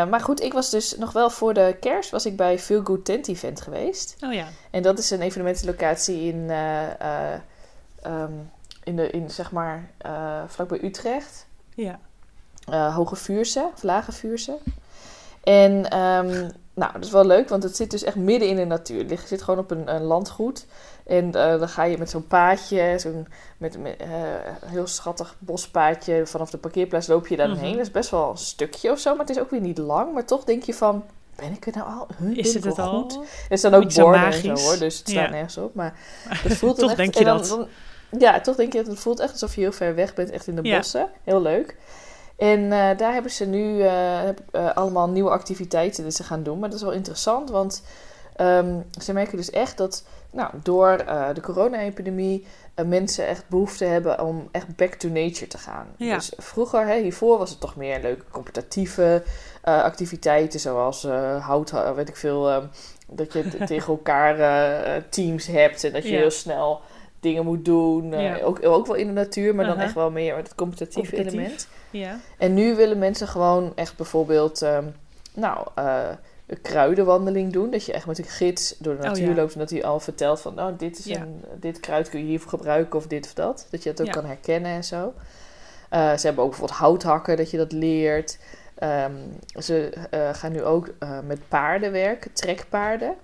maar 0.07 0.21
goed, 0.21 0.43
ik 0.43 0.53
was 0.53 0.71
dus 0.71 0.97
nog 0.97 1.13
wel 1.13 1.31
voor 1.31 1.55
de 1.55 1.77
kerst 1.81 2.11
was 2.11 2.27
ik 2.27 2.37
bij 2.37 2.59
Feel 2.59 2.85
Good 2.85 3.05
Tent 3.05 3.29
Event 3.29 3.61
geweest. 3.61 4.17
Oh 4.21 4.33
ja. 4.33 4.47
En 4.71 4.83
dat 4.83 4.99
is 4.99 5.11
een 5.11 5.21
evenementenlocatie 5.21 6.23
in, 6.23 6.37
uh, 6.37 6.83
uh, 7.03 7.33
um, 8.07 8.51
in, 8.85 8.97
de, 8.97 9.11
in 9.11 9.31
zeg 9.31 9.53
maar, 9.53 9.91
vlakbij 10.47 10.83
Utrecht. 10.83 11.47
Ja. 11.75 11.99
Hoge 12.91 13.17
Vuurse, 13.17 13.71
of 13.75 13.83
Lage 13.83 14.13
Vuurse. 14.13 14.59
En 15.47 15.99
um, 15.99 16.51
nou, 16.75 16.93
dat 16.93 17.05
is 17.05 17.11
wel 17.11 17.27
leuk, 17.27 17.49
want 17.49 17.63
het 17.63 17.77
zit 17.77 17.91
dus 17.91 18.03
echt 18.03 18.17
midden 18.17 18.49
in 18.49 18.57
de 18.57 18.65
natuur. 18.65 19.11
Het 19.11 19.21
zit 19.27 19.43
gewoon 19.43 19.61
op 19.61 19.71
een, 19.71 19.95
een 19.95 20.03
landgoed. 20.03 20.67
En 21.07 21.25
uh, 21.27 21.33
dan 21.33 21.69
ga 21.69 21.85
je 21.85 21.99
met 21.99 22.11
zo'n 22.11 22.27
paadje, 22.27 22.95
zo'n 22.99 23.27
met, 23.57 23.79
met 23.79 24.01
uh, 24.01 24.09
heel 24.67 24.87
schattig 24.87 25.37
bospaadje, 25.39 26.27
vanaf 26.27 26.51
de 26.51 26.59
parkeerplaats 26.59 27.07
loop 27.07 27.27
je 27.27 27.37
daar 27.37 27.49
mm-hmm. 27.49 27.63
heen. 27.63 27.77
Dat 27.77 27.87
is 27.87 27.91
best 27.91 28.11
wel 28.11 28.31
een 28.31 28.37
stukje 28.37 28.91
of 28.91 28.99
zo, 28.99 29.11
maar 29.11 29.27
het 29.27 29.37
is 29.37 29.43
ook 29.43 29.51
weer 29.51 29.61
niet 29.61 29.79
lang. 29.79 30.15
Maar 30.15 30.25
toch 30.25 30.45
denk 30.45 30.63
je 30.63 30.75
van, 30.75 31.05
ben 31.37 31.53
ik 31.53 31.67
er 31.67 31.73
nou 31.75 31.89
al? 31.89 32.07
Huh, 32.19 32.37
is 32.37 32.55
het 32.55 32.65
het 32.65 32.79
al? 32.79 33.01
Goed? 33.01 33.19
Er 33.49 33.59
staan 33.59 33.75
ook 33.75 33.95
borden 33.95 34.25
en 34.25 34.33
zo 34.33 34.49
hoor, 34.49 34.79
dus 34.79 34.99
het 34.99 35.09
staat 35.09 35.25
ja. 35.25 35.31
nergens 35.31 35.57
op. 35.57 35.75
Maar 35.75 35.99
het 36.49 36.57
voelt 36.57 36.79
toch 36.79 36.89
echt, 36.89 36.97
denk 36.97 37.15
je 37.15 37.25
dan, 37.25 37.39
dat? 37.39 37.49
Dan, 37.49 37.69
ja, 38.19 38.41
toch 38.41 38.57
denk 38.57 38.73
je 38.73 38.79
dat 38.79 38.87
het 38.87 38.99
voelt 38.99 39.21
echt 39.21 39.33
alsof 39.33 39.55
je 39.55 39.61
heel 39.61 39.73
ver 39.73 39.95
weg 39.95 40.15
bent, 40.15 40.31
echt 40.31 40.47
in 40.47 40.57
de 40.57 40.63
Ja. 40.63 40.77
bossen. 40.77 41.09
Heel 41.25 41.43
leuk. 41.43 41.77
En 42.37 42.61
uh, 42.61 42.71
daar 42.97 43.13
hebben 43.13 43.31
ze 43.31 43.47
nu 43.47 43.77
uh, 43.77 44.25
uh, 44.25 44.75
allemaal 44.75 45.09
nieuwe 45.09 45.31
activiteiten 45.31 46.03
die 46.03 46.13
ze 46.13 46.25
gaan 46.25 46.43
doen. 46.43 46.59
Maar 46.59 46.69
dat 46.69 46.79
is 46.79 46.85
wel 46.85 46.95
interessant, 46.95 47.51
want 47.51 47.83
um, 48.41 48.85
ze 49.01 49.13
merken 49.13 49.37
dus 49.37 49.51
echt 49.51 49.77
dat 49.77 50.05
nou, 50.31 50.51
door 50.63 50.97
de 51.33 51.41
corona-epidemie 51.41 52.47
mensen 52.87 53.27
echt 53.27 53.49
behoefte 53.49 53.85
hebben 53.85 54.21
om 54.21 54.49
echt 54.53 54.77
back 54.77 54.95
to 54.95 55.09
nature 55.09 55.47
te 55.47 55.59
gaan. 55.59 55.87
Ja. 55.97 56.15
Dus 56.15 56.33
vroeger, 56.37 56.87
hè, 56.87 57.01
hiervoor 57.01 57.39
was 57.39 57.51
het 57.51 57.61
toch 57.61 57.77
meer 57.77 58.01
leuke 58.03 58.25
competitieve 58.31 59.23
activiteiten, 59.63 60.61
zoals 60.61 61.07
hout, 61.41 61.71
weet 61.95 62.09
ik 62.09 62.17
veel, 62.17 62.69
dat 63.07 63.33
je 63.33 63.65
tegen 63.65 63.93
elkaar 63.93 65.09
teams 65.09 65.47
hebt 65.47 65.85
en 65.85 65.93
dat 65.93 66.03
je 66.03 66.11
Ja. 66.11 66.19
heel 66.19 66.31
snel 66.31 66.81
dingen 67.27 67.45
moet 67.45 67.65
doen. 67.65 68.13
Uh, 68.13 68.23
Ja. 68.23 68.39
ook, 68.43 68.67
ook 68.67 68.87
wel 68.87 68.97
in 68.97 69.07
de 69.07 69.13
natuur, 69.13 69.55
maar 69.55 69.67
dan 69.67 69.79
echt 69.79 69.95
wel 69.95 70.11
meer 70.11 70.37
het 70.37 70.55
competitieve 70.55 71.11
Competitief. 71.11 71.41
element. 71.41 71.69
Ja. 71.91 72.19
En 72.39 72.55
nu 72.55 72.75
willen 72.75 72.99
mensen 72.99 73.29
gewoon 73.29 73.73
echt 73.75 73.97
bijvoorbeeld, 73.97 74.63
ehm, 74.63 74.85
nou, 75.35 75.67
eh, 75.75 76.09
een 76.47 76.61
kruidenwandeling 76.61 77.53
doen. 77.53 77.71
Dat 77.71 77.85
je 77.85 77.93
echt 77.93 78.07
met 78.07 78.19
een 78.19 78.25
gids 78.25 78.75
door 78.79 78.95
de 78.97 79.03
Oh, 79.03 79.07
natuur 79.09 79.29
ja. 79.29 79.35
loopt 79.35 79.53
en 79.53 79.59
dat 79.59 79.71
hij 79.71 79.85
al 79.85 80.01
vertelt 80.01 80.41
van, 80.41 80.55
nou, 80.55 80.75
dit, 80.77 80.99
is 80.99 81.07
een, 81.07 81.45
dit 81.61 81.81
kruid 81.81 82.09
kun 82.09 82.21
je 82.21 82.27
hiervoor 82.27 82.51
gebruiken 82.51 82.99
of 82.99 83.07
dit 83.07 83.27
of 83.27 83.35
dat. 83.35 83.67
Dat 83.71 83.83
je 83.83 83.93
dat 83.93 84.07
ook 84.07 84.13
kan 84.13 84.25
herkennen 84.25 84.71
en 84.71 84.85
zo. 84.85 85.13
Eh, 85.91 86.17
ze 86.17 86.27
hebben 86.27 86.45
ook 86.45 86.51
bijvoorbeeld 86.51 86.79
houthakken, 86.79 87.37
dat 87.37 87.51
je 87.51 87.57
dat 87.57 87.73
leert. 87.73 88.39
Ehm, 88.79 89.13
ze 89.59 89.93
eh, 90.11 90.29
gaan 90.35 90.53
nu 90.53 90.63
ook 90.65 90.89
eh, 90.99 91.19
met 91.27 91.39
paarden 91.49 91.93
werken, 91.93 92.33
trekpaarden. 92.33 93.15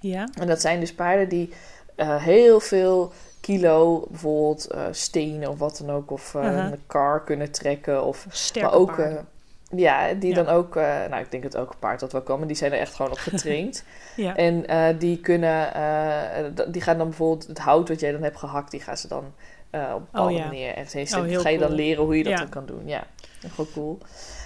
Ja. 0.00 0.28
En 0.40 0.46
dat 0.46 0.60
zijn 0.60 0.80
dus 0.80 0.94
paarden 0.94 1.28
die 1.28 1.52
eh, 1.94 2.16
heel 2.16 2.60
veel 2.60 3.12
kilo, 3.42 4.06
bijvoorbeeld 4.10 4.66
eh, 4.66 4.82
stenen 4.90 5.48
of 5.50 5.58
wat 5.58 5.82
dan 5.86 5.96
ook, 5.96 6.10
of 6.10 6.34
Uh-huh. 6.34 6.56
een 6.72 6.78
kar 6.86 7.24
kunnen 7.24 7.50
trekken. 7.50 8.04
Of, 8.04 8.26
Sterke 8.30 8.68
maar 8.68 8.76
ook, 8.78 8.98
eh, 8.98 9.14
ja, 9.76 10.12
die 10.14 10.28
Ja. 10.34 10.42
dan 10.42 10.48
ook, 10.54 10.74
nou 10.74 11.16
ik 11.16 11.30
denk 11.30 11.42
dat 11.42 11.54
elke 11.54 11.76
paard 11.78 12.00
dat 12.00 12.12
wel 12.12 12.22
kan, 12.22 12.38
maar 12.38 12.46
die 12.48 12.56
zijn 12.56 12.72
er 12.72 12.78
echt 12.78 12.94
gewoon 12.94 13.10
op 13.10 13.18
getraind. 13.18 13.84
ja. 14.16 14.36
En 14.36 14.64
die 14.98 15.18
kunnen, 15.20 15.72
die 16.68 16.82
gaan 16.82 16.98
dan 16.98 17.08
bijvoorbeeld 17.08 17.46
het 17.46 17.58
hout 17.58 17.88
wat 17.88 18.00
jij 18.00 18.12
dan 18.12 18.22
hebt 18.22 18.38
gehakt, 18.38 18.70
die 18.70 18.80
gaan 18.80 18.96
ze 18.96 19.08
dan 19.08 19.24
op 19.70 19.78
een 19.80 19.98
bepaalde 19.98 20.32
Oh, 20.32 20.38
ja. 20.38 20.44
manier 20.46 20.74
heen 20.74 21.06
Oh, 21.36 21.40
ga 21.40 21.48
je 21.48 21.58
dan 21.58 21.72
leren 21.72 22.04
hoe 22.04 22.16
je 22.18 22.24
dat 22.24 22.36
dan 22.38 22.48
kan 22.48 22.66
doen. 22.66 22.82
Ja, 22.84 23.04
gewoon 23.40 23.72
cool. 23.72 23.98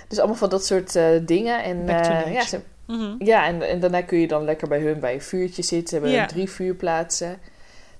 Dus 0.08 0.18
allemaal 0.18 0.36
van 0.36 0.48
dat 0.48 0.66
soort 0.66 0.98
dingen. 1.26 1.62
En 1.62 1.86
ja, 2.32 2.44
ze, 2.44 2.60
Mhm. 2.86 3.14
ja, 3.18 3.46
en, 3.46 3.62
en 3.62 3.80
daarna 3.80 4.02
kun 4.02 4.18
je 4.18 4.26
dan 4.28 4.44
lekker 4.44 4.68
bij 4.68 4.80
hun 4.80 5.00
bij 5.00 5.14
een 5.14 5.22
vuurtje 5.22 5.62
zitten. 5.62 6.02
Hebben 6.02 6.26
drie 6.28 6.50
vuurplaatsen. 6.50 7.38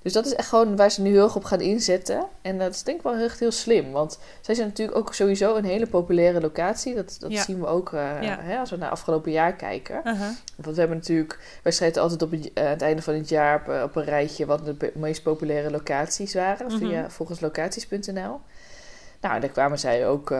Dus 0.06 0.14
dat 0.14 0.26
is 0.26 0.34
echt 0.34 0.48
gewoon 0.48 0.76
waar 0.76 0.90
ze 0.90 1.02
nu 1.02 1.10
heel 1.10 1.25
erg 1.25 1.36
op 1.36 1.44
gaan 1.44 1.60
inzetten. 1.60 2.25
En 2.42 2.58
dat 2.58 2.75
is 2.75 2.82
denk 2.82 2.96
ik 2.96 3.02
wel 3.02 3.14
echt 3.14 3.40
heel 3.40 3.50
slim. 3.50 3.92
Want 3.92 4.18
zij 4.40 4.54
zijn 4.54 4.68
natuurlijk 4.68 4.98
ook 4.98 5.14
sowieso 5.14 5.56
een 5.56 5.64
hele 5.64 5.86
populaire 5.86 6.40
locatie. 6.40 6.94
Dat, 6.94 7.16
dat 7.20 7.32
Ja. 7.32 7.42
zien 7.42 7.60
we 7.60 7.66
ook 7.66 7.92
eh, 7.92 8.22
Ja. 8.22 8.38
hè, 8.40 8.58
als 8.58 8.70
we 8.70 8.76
naar 8.76 8.90
afgelopen 8.90 9.32
jaar 9.32 9.52
kijken. 9.54 9.96
Uh-huh. 10.04 10.20
Want 10.56 10.75
we 10.75 10.78
hebben 10.80 10.96
natuurlijk... 10.96 11.38
Wij 11.62 11.72
schrijven 11.72 12.02
altijd 12.02 12.22
op 12.22 12.30
het, 12.30 12.52
eh, 12.52 12.68
het 12.68 12.82
einde 12.82 13.02
van 13.02 13.14
het 13.14 13.28
jaar 13.28 13.60
op, 13.60 13.68
eh, 13.68 13.82
op 13.82 13.96
een 13.96 14.04
rijtje... 14.04 14.46
wat 14.46 14.64
de 14.64 14.92
meest 14.94 15.22
populaire 15.22 15.70
locaties 15.70 16.34
waren. 16.34 16.66
Mhm. 16.66 16.78
Via 16.78 17.10
volgens 17.10 17.40
locaties.nl. 17.40 18.40
Nou, 19.20 19.40
daar 19.40 19.50
kwamen 19.50 19.78
zij 19.78 20.06
ook, 20.08 20.34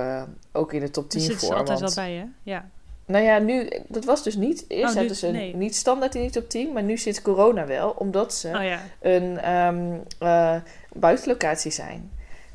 ook 0.53 0.73
in 0.73 0.81
de 0.81 0.91
top 0.91 1.11
10 1.11 1.21
Dus 1.21 1.29
zit 1.29 1.39
voor. 1.39 1.51
er 1.53 1.57
altijd 1.59 1.81
want- 1.81 1.95
wel 1.95 2.05
bij, 2.05 2.15
hè? 2.15 2.25
Ja. 2.43 2.65
Nou 3.07 3.25
ja, 3.25 3.39
nu, 3.39 3.69
dat 3.89 4.05
was 4.05 4.23
dus 4.23 4.37
niet. 4.37 4.65
Eerst 4.69 4.95
Oh, 4.95 5.01
nu- 5.01 5.01
zaten 5.03 5.17
ze 5.17 5.27
nee. 5.27 5.57
niet 5.57 5.77
standaard 5.77 6.15
in 6.15 6.21
die 6.21 6.31
top 6.31 6.49
10, 6.49 6.73
maar 6.73 6.83
nu 6.83 6.97
sinds 6.97 7.23
corona 7.23 7.67
wel, 7.67 7.91
omdat 7.91 8.35
ze 8.35 8.49
Oh 8.49 8.63
ja. 8.63 8.81
een 9.01 9.39
ehm, 9.39 9.97
eh, 10.19 10.57
buitenlocatie 10.93 11.71
zijn. 11.71 12.11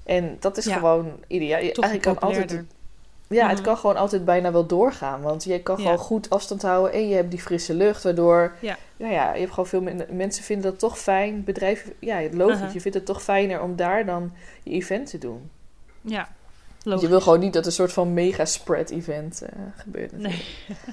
En 0.05 0.37
dat 0.39 0.57
is 0.57 0.65
Ja. 0.65 0.73
gewoon 0.73 1.11
ideaal. 1.27 1.59
Eigenlijk 1.59 2.01
kan 2.01 2.19
altijd, 2.19 2.63
ja, 3.27 3.47
het 3.47 3.55
Mhm. 3.57 3.65
kan 3.65 3.77
gewoon 3.77 3.95
altijd 3.95 4.25
bijna 4.25 4.51
wel 4.51 4.65
doorgaan, 4.65 5.21
want 5.21 5.43
je 5.43 5.61
kan 5.61 5.75
Ja. 5.77 5.83
gewoon 5.83 5.97
goed 5.97 6.29
afstand 6.29 6.61
houden 6.61 6.93
en 6.93 7.07
je 7.09 7.15
hebt 7.15 7.31
die 7.31 7.41
frisse 7.41 7.73
lucht, 7.73 8.03
waardoor, 8.03 8.55
Ja. 8.59 8.77
nou 8.97 9.13
ja, 9.13 9.33
je 9.33 9.39
hebt 9.39 9.51
gewoon 9.51 9.67
veel 9.69 9.81
men- 9.81 10.05
mensen 10.09 10.43
vinden 10.43 10.71
dat 10.71 10.79
toch 10.79 10.99
fijn. 10.99 11.43
Bedrijven, 11.43 11.93
ja, 11.99 12.19
logisch, 12.31 12.55
Uh-huh. 12.57 12.73
je 12.73 12.81
vindt 12.81 12.97
het 12.97 13.05
toch 13.05 13.23
fijner 13.23 13.61
om 13.61 13.75
daar 13.75 14.05
dan 14.05 14.33
je 14.63 14.71
event 14.71 15.09
te 15.09 15.17
doen. 15.17 15.49
Ja. 16.01 16.29
Je 16.83 17.07
wil 17.07 17.21
gewoon 17.21 17.39
niet 17.39 17.53
dat 17.53 17.61
er 17.61 17.67
een 17.67 17.73
soort 17.75 17.93
van 17.93 18.13
mega 18.13 18.45
spread 18.45 18.89
event 18.89 19.41
eh, 19.41 19.49
gebeurt. 19.77 20.11
natuurlijk. 20.11 20.43
Nee. 20.67 20.77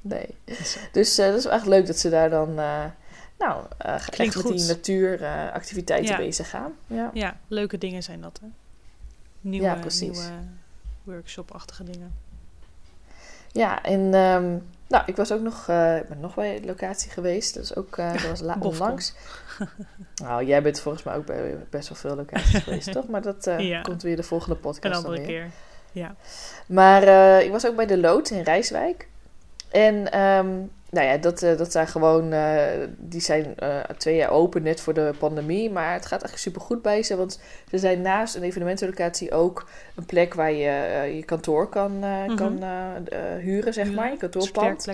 Nee. 0.00 0.34
Dus 0.92 1.18
eh, 1.18 1.26
dat 1.26 1.36
is 1.36 1.44
wel 1.44 1.52
echt 1.52 1.66
leuk 1.66 1.86
dat 1.86 1.98
ze 1.98 2.10
daar 2.10 2.30
dan, 2.30 2.48
eh, 2.58 2.84
nou, 3.38 3.64
echt 3.78 4.18
met 4.18 4.34
goed. 4.34 4.56
die 4.56 4.66
natuuractiviteiten 4.66 6.10
Ja. 6.10 6.16
bezig 6.16 6.50
gaan. 6.50 6.72
Ja. 6.86 7.10
Ja, 7.14 7.36
leuke 7.48 7.78
dingen 7.78 8.02
zijn 8.02 8.20
dat, 8.20 8.38
hè? 8.42 8.46
Nieuwe, 9.40 9.66
Ja, 9.66 9.74
precies. 9.74 10.18
nieuwe 10.18 10.32
workshop-achtige 11.04 11.84
dingen. 11.84 12.14
ja, 13.52 13.82
en 13.82 14.00
ehm, 14.14 14.56
nou, 14.88 15.02
ik 15.06 15.16
was 15.16 15.32
ook 15.32 15.40
nog, 15.40 15.60
ik 15.98 16.08
ben 16.08 16.20
nog 16.20 16.34
bij 16.34 16.60
de 16.60 16.66
locatie 16.66 17.10
geweest. 17.10 17.54
Dat 17.54 17.62
is 17.62 17.74
ook, 17.76 17.96
dat 17.96 18.22
was 18.22 18.40
onlangs. 18.60 19.14
Nou, 20.22 20.44
jij 20.44 20.62
bent 20.62 20.80
volgens 20.80 21.04
mij 21.04 21.14
ook 21.14 21.26
bij 21.26 21.56
best 21.70 21.88
wel 21.88 21.98
veel 21.98 22.16
locaties 22.16 22.62
geweest, 22.64 22.92
toch? 22.92 23.08
Maar 23.08 23.22
dat 23.22 23.46
eh, 23.46 23.58
Ja. 23.58 23.80
komt 23.80 24.02
weer 24.02 24.16
de 24.16 24.22
volgende 24.22 24.54
Een 24.54 24.60
podcast 24.60 24.94
dan 24.94 25.04
andere 25.04 25.16
weer. 25.26 25.26
keer. 25.26 25.50
Ja. 25.92 26.14
Maar 26.66 27.02
eh, 27.02 27.44
ik 27.44 27.50
was 27.50 27.66
ook 27.66 27.76
bij 27.76 27.86
de 27.86 27.98
Lood 27.98 28.30
in 28.30 28.42
Rijswijk. 28.42 29.08
En 29.70 30.12
ehm, 30.12 30.46
nou 30.90 31.06
ja, 31.06 31.16
dat, 31.16 31.42
eh, 31.42 31.56
dat 31.58 31.72
zijn 31.72 31.86
gewoon, 31.88 32.34
die 32.98 33.20
zijn 33.20 33.54
twee 33.96 34.16
jaar 34.16 34.30
open 34.30 34.62
net 34.62 34.80
voor 34.80 34.94
de 34.94 35.14
pandemie. 35.18 35.70
Maar 35.70 35.92
het 35.92 36.06
gaat 36.06 36.22
echt 36.22 36.38
super 36.40 36.60
goed 36.60 36.82
bij 36.82 37.02
ze. 37.02 37.16
Want 37.16 37.40
ze 37.70 37.78
zijn 37.78 38.00
naast 38.00 38.34
een 38.34 38.42
evenementenlocatie 38.42 39.32
ook 39.32 39.68
een 39.94 40.06
plek 40.06 40.34
waar 40.34 40.52
je 40.52 41.12
je 41.16 41.24
kantoor 41.24 41.68
kan, 41.68 42.02
eh, 42.04 42.24
Mhm. 42.24 42.34
kan 42.36 42.64
huren, 43.38 43.72
zeg 43.72 43.92
maar. 43.92 44.10
Je 44.10 44.16
kantoorpand. 44.16 44.86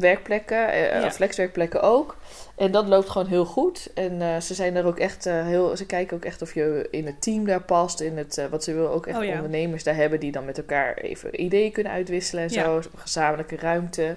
Werkplekken. 0.00 0.76
Ja. 0.78 1.10
flexwerkplekken 1.10 1.82
ook. 1.82 2.16
En 2.56 2.70
dat 2.70 2.86
loopt 2.86 3.08
gewoon 3.08 3.26
heel 3.26 3.44
goed. 3.44 3.90
En 3.94 4.22
eh, 4.22 4.40
ze 4.40 4.54
zijn 4.54 4.76
er 4.76 4.84
ook 4.86 4.98
echt 4.98 5.24
heel. 5.24 5.76
Ze 5.76 5.86
kijken 5.86 6.16
ook 6.16 6.24
echt 6.24 6.42
of 6.42 6.54
je 6.54 6.88
in 6.90 7.06
het 7.06 7.22
team 7.22 7.46
daar 7.46 7.62
past. 7.62 8.00
In 8.00 8.16
het, 8.16 8.46
wat 8.50 8.64
ze 8.64 8.74
willen 8.74 8.90
ook 8.90 9.06
echt 9.06 9.18
Oh 9.18 9.24
ja. 9.24 9.34
ondernemers 9.34 9.84
daar 9.84 9.94
hebben 9.96 10.20
die 10.20 10.32
dan 10.32 10.44
met 10.44 10.58
elkaar 10.58 10.96
even 10.96 11.42
ideeën 11.42 11.72
kunnen 11.72 11.92
uitwisselen 11.92 12.42
en 12.42 12.52
Ja. 12.52 12.62
zo. 12.64 12.88
Gezamenlijke 12.96 13.56
ruimte. 13.56 14.16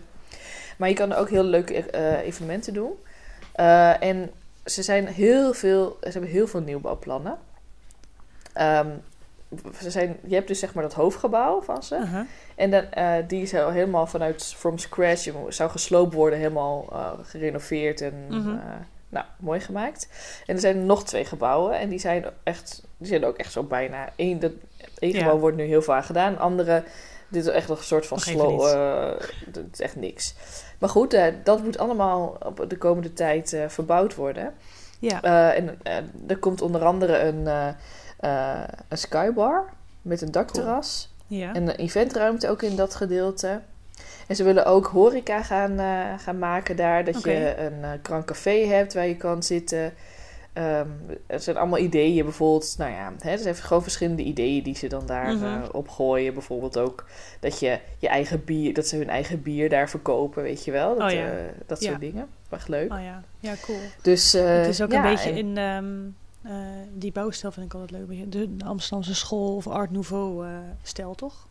Maar 0.77 0.89
je 0.89 0.95
kan 0.95 1.11
er 1.11 1.17
ook 1.17 1.29
heel 1.29 1.43
leuke 1.43 1.97
evenementen 2.23 2.73
doen. 2.73 2.91
En 3.99 4.31
ze 4.65 4.83
zijn 4.83 5.07
heel 5.07 5.53
veel. 5.53 5.97
Ze 6.01 6.09
hebben 6.09 6.29
heel 6.29 6.47
veel 6.47 6.61
nieuwbouwplannen. 6.61 7.37
Ehm, 8.53 8.87
ze 9.81 9.91
zijn, 9.91 10.17
je 10.23 10.35
hebt 10.35 10.47
dus 10.47 10.59
zeg 10.59 10.73
maar 10.73 10.83
dat 10.83 10.93
hoofdgebouw 10.93 11.61
van 11.61 11.83
ze. 11.83 11.95
Uh-huh. 11.95 12.25
En 12.55 12.71
dan, 12.71 12.83
eh, 12.91 13.13
die 13.27 13.45
zou 13.45 13.73
helemaal 13.73 14.07
vanuit 14.07 14.43
from 14.57 14.77
scratch 14.77 15.23
je 15.23 15.33
zou 15.49 15.69
gesloopt 15.69 16.13
worden, 16.13 16.39
helemaal 16.39 16.87
eh, 16.91 17.11
gerenoveerd 17.21 18.01
en 18.01 18.25
Mhm. 18.29 18.49
eh, 18.49 18.55
nou, 19.09 19.25
mooi 19.39 19.59
gemaakt. 19.59 20.07
En 20.45 20.55
er 20.55 20.61
zijn 20.61 20.85
nog 20.85 21.03
twee 21.03 21.25
gebouwen 21.25 21.79
en 21.79 21.89
die 21.89 21.99
zijn 21.99 22.25
echt, 22.43 22.83
die 22.97 23.07
zijn 23.07 23.25
ook 23.25 23.37
echt 23.37 23.51
zo 23.51 23.63
bijna 23.63 24.09
één. 24.15 24.39
Dat 24.39 24.51
één 24.99 25.11
Ja. 25.13 25.17
gebouw 25.19 25.37
wordt 25.39 25.57
nu 25.57 25.63
heel 25.63 25.81
vaak 25.81 26.05
gedaan, 26.05 26.37
andere 26.37 26.83
dit 27.27 27.45
is 27.45 27.51
echt 27.51 27.67
nog 27.67 27.77
een 27.77 27.83
soort 27.83 28.07
van 28.07 28.19
slow. 28.19 28.59
dat 29.47 29.63
is 29.71 29.81
echt 29.81 29.95
niks. 29.95 30.35
Maar 30.79 30.89
goed, 30.89 31.17
dat 31.43 31.63
moet 31.63 31.77
allemaal 31.77 32.37
op 32.45 32.65
de 32.69 32.77
komende 32.77 33.13
tijd 33.13 33.57
verbouwd 33.67 34.15
worden. 34.15 34.53
Ja. 34.99 35.21
En 35.53 35.79
er 36.27 36.37
komt 36.37 36.61
onder 36.61 36.83
andere 36.83 37.19
een, 37.19 37.47
eh, 38.21 38.51
eh, 38.51 38.67
een 38.87 38.97
skybar 38.97 39.69
met 40.01 40.21
een 40.21 40.31
dakterras. 40.31 41.13
ja. 41.27 41.53
En 41.53 41.67
een 41.67 41.75
eventruimte 41.75 42.49
ook 42.49 42.61
in 42.61 42.75
dat 42.75 42.95
gedeelte. 42.95 43.61
En 44.27 44.35
ze 44.35 44.43
willen 44.43 44.65
ook 44.65 44.85
horeca 44.85 45.43
gaan, 45.43 45.79
eh, 45.79 46.19
gaan 46.23 46.39
maken 46.39 46.75
daar. 46.75 47.03
Dat 47.05 47.23
je 47.23 47.57
een 47.57 47.79
uh, 47.81 47.89
krank 48.01 48.25
café 48.25 48.65
hebt 48.65 48.93
waar 48.93 49.07
je 49.07 49.17
kan 49.17 49.43
zitten. 49.43 49.93
Ehm 50.53 50.87
het 51.27 51.43
zijn 51.43 51.57
allemaal 51.57 51.79
ideeën. 51.79 52.23
Bijvoorbeeld, 52.23 52.75
nou 52.77 52.91
ja, 52.91 53.13
hè, 53.19 53.31
er 53.31 53.37
zijn 53.39 53.55
gewoon 53.55 53.83
verschillende 53.83 54.23
ideeën 54.23 54.63
die 54.63 54.75
ze 54.75 54.87
dan 54.87 55.05
daar 55.05 55.35
Mhm. 55.35 55.45
eh, 55.45 55.69
opgooien. 55.71 56.33
Bijvoorbeeld 56.33 56.77
ook 56.77 57.05
dat 57.39 57.59
je 57.59 57.79
je 57.97 58.07
eigen 58.07 58.43
bier, 58.45 58.73
dat 58.73 58.87
ze 58.87 58.95
hun 58.95 59.09
eigen 59.09 59.41
bier 59.41 59.69
daar 59.69 59.89
verkopen, 59.89 60.43
weet 60.43 60.65
je 60.65 60.71
wel. 60.71 60.97
Dat, 60.97 61.07
Oh 61.11 61.13
ja. 61.15 61.25
eh, 61.25 61.33
dat 61.67 61.81
Ja. 61.81 61.89
soort 61.89 62.01
dingen. 62.01 62.27
Echt 62.49 62.67
leuk. 62.67 62.93
Oh 62.93 63.01
ja. 63.03 63.23
Ja, 63.39 63.53
cool. 63.65 63.77
Dus, 64.01 64.33
eh, 64.33 64.55
het 64.57 64.67
is 64.67 64.81
ook 64.81 64.91
ja, 64.91 65.03
een 65.03 65.11
beetje 65.13 65.29
en- 65.29 65.35
in 65.37 65.57
ehm, 65.57 65.99
eh, 66.43 66.51
die 66.93 67.11
bouwstijl 67.11 67.51
vind 67.53 67.65
ik 67.65 67.73
altijd 67.73 67.91
leuk. 67.91 68.31
De, 68.31 68.55
de 68.55 68.65
Amsterdamse 68.65 69.15
school 69.15 69.55
of 69.55 69.67
Art 69.67 69.91
Nouveau 69.91 70.47
eh, 70.47 70.51
stijl, 70.83 71.15
toch? 71.15 71.47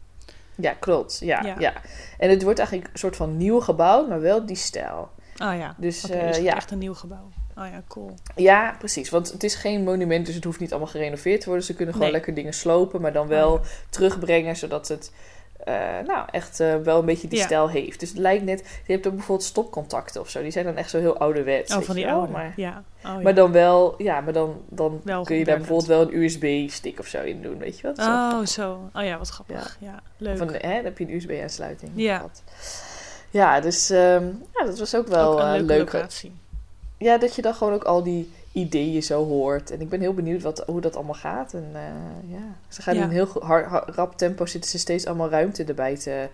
Ja, 0.55 0.73
klopt. 0.73 1.19
Ja, 1.21 1.43
Ja. 1.43 1.57
ja. 1.59 1.73
En 2.19 2.31
het 2.31 2.43
wordt 2.43 2.59
eigenlijk 2.59 2.91
een 2.93 2.99
soort 2.99 3.17
van 3.17 3.37
nieuw 3.37 3.61
gebouwd, 3.61 4.09
maar 4.09 4.21
wel 4.21 4.47
die 4.47 4.57
stijl. 4.57 5.11
Oh 5.43 5.55
ja. 5.57 5.75
Dus, 5.79 6.05
Oké, 6.05 6.15
eh, 6.15 6.27
dus 6.27 6.37
ja. 6.39 6.57
echt 6.57 6.71
een 6.71 6.79
nieuw 6.79 6.95
gebouw. 6.95 7.29
Oh 7.57 7.67
ja, 7.67 7.83
cool. 7.89 8.15
Ja, 8.37 8.75
precies. 8.79 9.11
Want 9.11 9.33
het 9.33 9.45
is 9.45 9.55
geen 9.55 9.85
monument, 9.85 10.27
dus 10.27 10.35
het 10.35 10.45
hoeft 10.45 10.61
niet 10.61 10.71
allemaal 10.71 10.89
gerenoveerd 10.91 11.41
te 11.41 11.47
worden. 11.47 11.65
Ze 11.65 11.75
kunnen 11.75 11.95
gewoon 11.95 12.09
Nee. 12.09 12.17
lekker 12.17 12.35
dingen 12.35 12.53
slopen, 12.55 13.01
maar 13.01 13.13
dan 13.13 13.27
wel 13.27 13.53
Oh 13.53 13.61
terugbrengen, 13.91 14.57
zodat 14.57 14.89
het 14.89 15.13
eh, 15.65 16.07
nou, 16.07 16.29
echt 16.31 16.61
eh, 16.61 16.77
wel 16.77 16.99
een 16.99 17.05
beetje 17.05 17.29
die 17.29 17.39
Ja. 17.39 17.45
stijl 17.45 17.69
heeft. 17.69 18.01
Dus 18.01 18.09
het 18.09 18.19
lijkt 18.19 18.45
net... 18.45 18.81
Je 18.87 18.93
hebt 18.93 19.07
ook 19.07 19.15
bijvoorbeeld 19.15 19.49
stopcontacten 19.49 20.21
of 20.21 20.29
zo. 20.29 20.43
Die 20.43 20.51
zijn 20.51 20.65
dan 20.65 20.77
echt 20.77 20.91
zo 20.91 20.99
heel 20.99 21.19
ouderwets. 21.19 21.75
Oh, 21.75 21.83
van 21.83 21.95
die 21.95 22.11
oude. 22.11 22.33
Maar, 22.33 22.53
Ja. 22.57 22.83
Oh, 23.05 23.11
ja. 23.13 23.21
maar 23.21 23.35
dan 23.35 23.53
wel... 23.53 23.95
Ja, 24.03 24.21
maar 24.21 24.33
dan, 24.33 24.61
dan 24.69 25.01
Wel 25.05 25.25
kun 25.25 25.37
je 25.37 25.45
daar 25.45 25.57
bijvoorbeeld 25.57 25.89
wel 25.89 26.01
een 26.03 26.15
USB-stick 26.23 26.99
of 26.99 27.07
zo 27.07 27.23
in 27.23 27.43
doen, 27.43 27.59
weet 27.59 27.79
je 27.79 27.87
wat? 27.87 27.99
Oh, 27.99 28.45
zo. 28.45 28.91
Oh 28.93 29.05
ja, 29.05 29.19
wat 29.19 29.29
grappig. 29.29 29.77
Ja, 29.81 30.01
leuk. 30.17 30.39
Van, 30.39 30.49
hè, 30.49 30.75
dan 30.75 30.85
heb 30.85 30.99
je 30.99 31.05
een 31.05 31.15
USB-aansluiting. 31.15 31.91
Ja. 31.95 32.25
Ja, 33.31 33.61
dus 33.61 33.91
ehm, 33.91 34.27
ja, 34.55 34.65
dat 34.65 34.79
was 34.79 34.95
ook 34.95 35.07
wel 35.07 35.33
ook 35.33 35.39
een 35.39 35.45
eh, 35.45 35.51
leuke 35.53 35.65
leuk. 35.67 35.93
locatie. 35.93 36.33
Ja, 36.99 37.19
dat 37.19 37.35
je 37.35 37.43
dan 37.43 37.55
gewoon 37.55 37.73
ook 37.73 37.85
al 37.85 38.03
die 38.03 38.33
ideeën 38.53 39.03
zo 39.03 39.25
hoort. 39.27 39.71
En 39.71 39.81
ik 39.81 39.89
ben 39.89 40.01
heel 40.01 40.15
benieuwd 40.15 40.43
wat, 40.43 40.63
hoe 40.67 40.81
dat 40.81 40.97
allemaal 40.97 41.15
gaat. 41.15 41.55
En 41.55 41.71
eh, 41.75 42.31
ja, 42.33 42.43
ze 42.69 42.83
gaan 42.83 42.95
Ja. 42.95 43.01
in 43.01 43.07
een 43.07 43.13
heel 43.15 43.27
go- 43.27 43.41
har- 43.45 43.65
har- 43.65 43.91
rap 43.95 44.17
tempo 44.17 44.47
zitten 44.47 44.71
ze 44.71 44.79
steeds 44.79 45.07
allemaal 45.07 45.29
ruimte 45.31 45.65
erbij 45.65 45.97
te, 45.97 46.29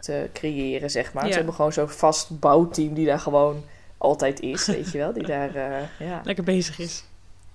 te 0.00 0.28
creëren, 0.32 0.90
zeg 0.90 1.12
maar. 1.12 1.24
Ja. 1.24 1.30
Ze 1.30 1.36
hebben 1.36 1.54
gewoon 1.54 1.72
zo'n 1.72 1.88
vast 1.88 2.40
bouwteam 2.40 2.94
die 2.94 3.06
daar 3.06 3.20
gewoon 3.20 3.64
altijd 3.98 4.40
is, 4.40 4.66
weet 4.76 4.90
je 4.90 4.98
wel. 4.98 5.12
Die 5.12 5.26
daar, 5.26 5.54
eh, 5.54 5.80
ja. 5.98 6.20
Lekker 6.24 6.44
bezig 6.44 6.78
is. 6.78 7.04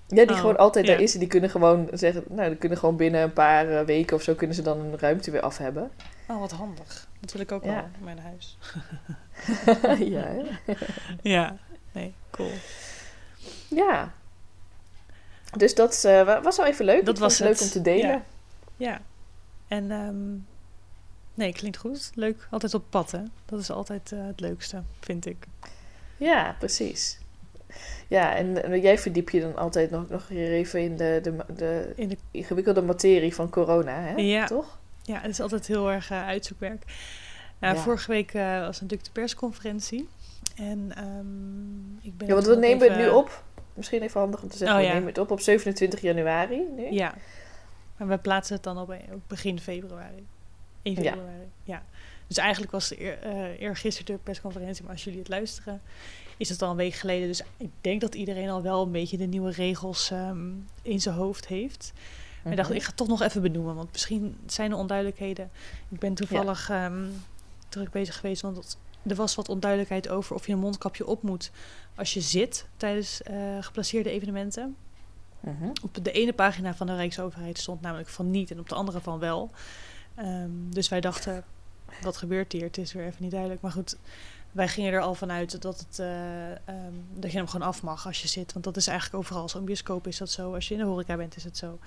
ja, 0.08 0.24
die 0.24 0.30
Oh, 0.34 0.40
gewoon 0.40 0.56
altijd 0.56 0.86
daar 0.86 1.00
is. 1.00 1.12
En 1.14 1.18
die 1.18 1.28
kunnen 1.28 1.50
gewoon 1.50 1.88
zeggen, 1.92 2.24
nou, 2.28 2.48
die 2.48 2.58
kunnen 2.58 2.78
gewoon 2.78 2.96
binnen 2.96 3.22
een 3.22 3.32
paar 3.32 3.68
eh, 3.68 3.84
weken 3.86 4.16
of 4.16 4.22
zo 4.22 4.34
kunnen 4.34 4.56
ze 4.56 4.62
dan 4.62 4.78
een 4.78 4.98
ruimte 4.98 5.30
weer 5.30 5.40
af 5.40 5.58
hebben. 5.58 5.90
Oh, 6.28 6.40
wat 6.40 6.50
handig. 6.52 7.08
Dat 7.20 7.32
wil 7.32 7.40
ik 7.40 7.52
ook 7.52 7.64
wel 7.64 7.74
in 7.74 8.04
mijn 8.04 8.18
huis. 8.18 8.58
ja? 10.14 10.26
Ja. 11.22 11.56
Nee, 11.92 12.14
cool. 12.30 12.50
Ja. 13.74 14.12
Dus 15.56 15.74
dat 15.74 16.04
eh, 16.04 16.24
wa- 16.24 16.42
was 16.42 16.56
wel 16.56 16.66
even 16.66 16.84
leuk. 16.84 17.04
Dat 17.04 17.18
was 17.18 17.38
het 17.38 17.48
leuk 17.48 17.56
het. 17.58 17.62
om 17.62 17.68
te 17.70 17.82
delen. 17.82 18.08
Ja. 18.08 18.22
Ja. 18.76 19.00
En 19.68 19.90
ehm, 19.90 20.32
nee, 21.34 21.52
klinkt 21.52 21.76
goed. 21.76 22.10
Leuk. 22.14 22.46
Altijd 22.50 22.74
op 22.74 22.84
pad, 22.90 23.10
hè. 23.10 23.20
Dat 23.46 23.60
is 23.60 23.70
altijd 23.70 24.12
eh, 24.12 24.26
het 24.26 24.40
leukste, 24.40 24.82
vind 25.00 25.26
ik. 25.26 25.46
Ja, 26.16 26.56
precies. 26.58 27.18
Ja, 28.08 28.36
en, 28.36 28.64
en 28.64 28.80
jij 28.80 28.98
verdiep 28.98 29.30
je 29.30 29.40
dan 29.40 29.56
altijd 29.56 29.90
nog, 29.90 30.08
nog 30.08 30.30
even 30.30 30.80
in 30.82 30.96
de, 30.96 31.18
de, 31.22 31.54
de 31.54 31.92
In 31.96 32.08
de, 32.08 32.16
ingewikkelde 32.30 32.82
materie 32.82 33.34
van 33.34 33.50
corona, 33.50 34.00
hè? 34.00 34.14
Ja. 34.14 34.46
Toch? 34.46 34.78
ja, 35.02 35.20
het 35.20 35.30
is 35.30 35.40
altijd 35.40 35.66
heel 35.66 35.90
erg 35.90 36.10
eh, 36.10 36.26
uitzoekwerk. 36.26 36.84
Nou, 37.58 37.74
Ja. 37.74 37.80
Vorige 37.80 38.10
week 38.10 38.34
eh, 38.34 38.60
was 38.60 38.80
natuurlijk 38.80 39.04
de 39.04 39.20
persconferentie. 39.20 40.08
En 40.56 40.92
ehm, 40.96 42.06
ik 42.06 42.16
ben 42.16 42.26
Ja, 42.28 42.34
want 42.34 42.46
we 42.46 42.56
nemen 42.56 42.88
het 42.88 42.96
even- 42.98 43.02
nu 43.02 43.08
op. 43.10 43.42
Misschien 43.74 44.02
even 44.02 44.20
handig 44.20 44.42
om 44.42 44.48
te 44.48 44.56
zeggen, 44.56 44.76
Oh, 44.76 44.82
we 44.82 44.88
ja. 44.88 44.94
nemen 44.94 45.08
het 45.08 45.18
op 45.18 45.30
op 45.30 45.40
27 45.40 46.00
januari 46.00 46.62
nu. 46.76 46.90
Ja. 46.92 47.14
Maar 47.96 48.08
we 48.08 48.18
plaatsen 48.18 48.54
het 48.54 48.64
dan 48.64 48.78
op, 48.78 48.88
op 49.12 49.20
begin 49.26 49.60
februari. 49.60 50.26
1 50.82 51.02
Ja. 51.02 51.10
februari. 51.12 51.48
Ja. 51.64 51.82
Dus 52.26 52.36
eigenlijk 52.38 52.72
was 52.72 52.88
de 52.88 53.00
eer, 53.02 53.18
eh 53.22 53.60
eergisteren 53.60 54.14
de 54.16 54.20
persconferentie, 54.22 54.82
maar 54.82 54.92
als 54.92 55.04
jullie 55.04 55.18
het 55.18 55.28
luisteren, 55.28 55.80
is 56.36 56.48
het 56.48 56.62
al 56.62 56.70
een 56.70 56.76
week 56.76 56.94
geleden. 56.94 57.28
Dus 57.28 57.42
ik 57.56 57.70
denk 57.80 58.00
dat 58.00 58.14
iedereen 58.14 58.48
al 58.48 58.62
wel 58.62 58.82
een 58.82 58.92
beetje 58.92 59.16
de 59.16 59.26
nieuwe 59.26 59.50
regels 59.50 60.10
ehm, 60.10 60.46
in 60.82 61.00
zijn 61.00 61.14
hoofd 61.14 61.46
heeft. 61.46 61.92
Maar 62.42 62.52
ik 62.52 62.58
dacht, 62.58 62.68
Mhm. 62.68 62.78
ik 62.78 62.82
ga 62.84 62.88
het 62.88 62.98
toch 62.98 63.08
nog 63.08 63.22
even 63.22 63.42
benoemen, 63.42 63.74
want 63.74 63.92
misschien 63.92 64.36
zijn 64.46 64.70
er 64.70 64.76
onduidelijkheden. 64.76 65.50
Ik 65.88 65.98
ben 65.98 66.14
toevallig 66.14 66.70
ehm, 66.70 67.04
druk 67.68 67.90
bezig 67.90 68.16
geweest, 68.16 68.42
want 68.42 68.56
het- 68.56 68.76
er 69.06 69.14
was 69.14 69.34
wat 69.34 69.48
onduidelijkheid 69.48 70.08
over 70.08 70.34
of 70.34 70.46
je 70.46 70.52
een 70.52 70.58
mondkapje 70.58 71.06
op 71.06 71.22
moet 71.22 71.50
als 71.94 72.14
je 72.14 72.20
zit 72.20 72.66
tijdens 72.76 73.22
eh, 73.22 73.36
geplaceerde 73.60 74.10
evenementen. 74.10 74.76
Mhm. 75.40 75.68
Op 75.82 76.04
de 76.04 76.12
ene 76.12 76.32
pagina 76.32 76.74
van 76.74 76.86
de 76.86 76.94
Rijksoverheid 76.94 77.58
stond 77.58 77.80
namelijk 77.80 78.08
van 78.08 78.30
niet 78.30 78.50
en 78.50 78.58
op 78.58 78.68
de 78.68 78.74
andere 78.74 79.00
van 79.00 79.18
wel. 79.18 79.50
Ehm, 80.14 80.50
dus 80.70 80.88
wij 80.88 81.00
dachten, 81.00 81.44
wat 82.02 82.16
gebeurt 82.16 82.52
hier? 82.52 82.62
Het 82.62 82.78
is 82.78 82.92
weer 82.92 83.04
even 83.04 83.22
niet 83.22 83.30
duidelijk. 83.30 83.60
Maar 83.60 83.72
goed, 83.72 83.96
wij 84.52 84.68
gingen 84.68 84.92
er 84.92 85.00
al 85.00 85.14
vanuit 85.14 85.62
dat, 85.62 85.78
het, 85.78 85.98
eh, 85.98 86.50
ehm, 86.50 86.92
dat 87.14 87.30
je 87.30 87.36
hem 87.36 87.48
gewoon 87.48 87.66
af 87.66 87.82
mag 87.82 88.06
als 88.06 88.22
je 88.22 88.28
zit. 88.28 88.52
Want 88.52 88.64
dat 88.64 88.76
is 88.76 88.86
eigenlijk 88.86 89.18
overal 89.18 89.48
zo. 89.48 89.58
In 89.58 89.64
bioscoop 89.64 90.06
is 90.06 90.18
dat 90.18 90.30
zo. 90.30 90.54
Als 90.54 90.68
je 90.68 90.74
in 90.74 90.80
de 90.80 90.86
horeca 90.86 91.16
bent, 91.16 91.36
is 91.36 91.44
het 91.44 91.56
zo. 91.56 91.78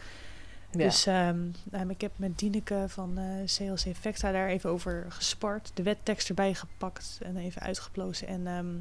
Ja. 0.71 0.77
Dus 0.77 1.05
nou, 1.05 1.89
ik 1.89 2.01
heb 2.01 2.11
met 2.15 2.39
Dieneke 2.39 2.85
van 2.87 3.17
eh, 3.17 3.45
CLC 3.45 3.95
Vecta 3.95 4.31
daar 4.31 4.47
even 4.47 4.69
over 4.69 5.05
gespart. 5.09 5.71
De 5.73 5.83
wettekst 5.83 6.29
erbij 6.29 6.53
gepakt 6.53 7.19
en 7.21 7.37
even 7.37 7.61
uitgeplozen. 7.61 8.27
En 8.27 8.47
ehm, 8.47 8.71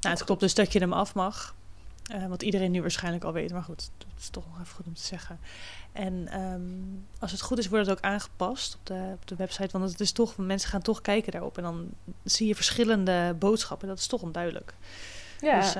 nou, 0.00 0.14
het 0.14 0.24
klopt 0.24 0.40
dus 0.40 0.54
dat 0.54 0.72
je 0.72 0.78
hem 0.78 0.92
af 0.92 1.14
mag. 1.14 1.54
Eh, 2.02 2.26
wat 2.26 2.42
iedereen 2.42 2.70
nu 2.70 2.80
waarschijnlijk 2.80 3.24
al 3.24 3.32
weet. 3.32 3.52
Maar 3.52 3.62
goed, 3.62 3.90
dat 3.98 4.08
is 4.18 4.28
toch 4.28 4.44
nog 4.46 4.60
even 4.60 4.74
goed 4.74 4.86
om 4.86 4.94
te 4.94 5.02
zeggen. 5.02 5.38
En 5.92 6.28
als 7.18 7.30
het 7.30 7.40
goed 7.40 7.58
is, 7.58 7.68
wordt 7.68 7.86
het 7.86 7.96
ook 7.98 8.04
aangepast 8.04 8.74
op 8.74 8.86
de, 8.86 9.10
op 9.14 9.28
de 9.28 9.36
website. 9.36 9.78
Want 9.78 9.90
het 9.90 10.00
is 10.00 10.12
toch, 10.12 10.36
mensen 10.36 10.70
gaan 10.70 10.82
toch 10.82 11.00
kijken 11.00 11.32
daarop. 11.32 11.56
En 11.56 11.62
dan 11.62 11.88
zie 12.24 12.46
je 12.46 12.54
verschillende 12.54 13.34
boodschappen. 13.38 13.88
Dat 13.88 13.98
is 13.98 14.06
toch 14.06 14.22
onduidelijk. 14.22 14.74
ja. 15.40 15.60
Dus 15.60 15.74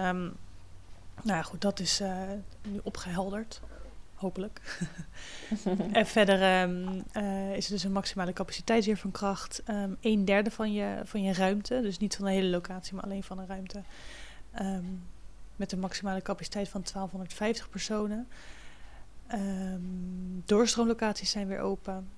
nou 1.23 1.37
ja, 1.37 1.43
goed, 1.43 1.61
dat 1.61 1.81
is 1.81 2.01
eh, 2.01 2.17
nu 2.63 2.81
opgehelderd. 2.83 3.61
Hopelijk. 4.23 4.61
En 5.93 6.07
verder 6.07 6.43
ehm, 6.43 7.01
eh, 7.13 7.57
is 7.57 7.67
er 7.67 7.73
dus 7.73 7.85
een 7.85 7.93
maximale 7.93 8.33
capaciteit 8.33 8.85
weer 8.85 8.97
van 8.97 9.11
kracht. 9.11 9.63
Ehm 9.65 9.91
een 10.01 10.25
derde 10.25 10.51
van 10.51 10.73
je, 10.73 11.01
van 11.05 11.23
je 11.23 11.33
ruimte. 11.33 11.81
Dus 11.81 11.99
niet 11.99 12.17
van 12.17 12.25
de 12.25 12.31
hele 12.31 12.49
locatie, 12.49 12.95
maar 12.95 13.05
alleen 13.05 13.23
van 13.23 13.37
de 13.37 13.47
ruimte. 13.47 13.83
Ehm, 14.53 14.85
met 15.57 15.73
een 15.73 15.79
maximale 15.79 16.23
capaciteit 16.23 16.69
van 16.69 16.83
1250 16.83 17.71
personen. 17.71 18.29
Doorstroomlocaties 20.45 21.31
zijn 21.31 21.47
weer 21.47 21.61
open. 21.61 22.09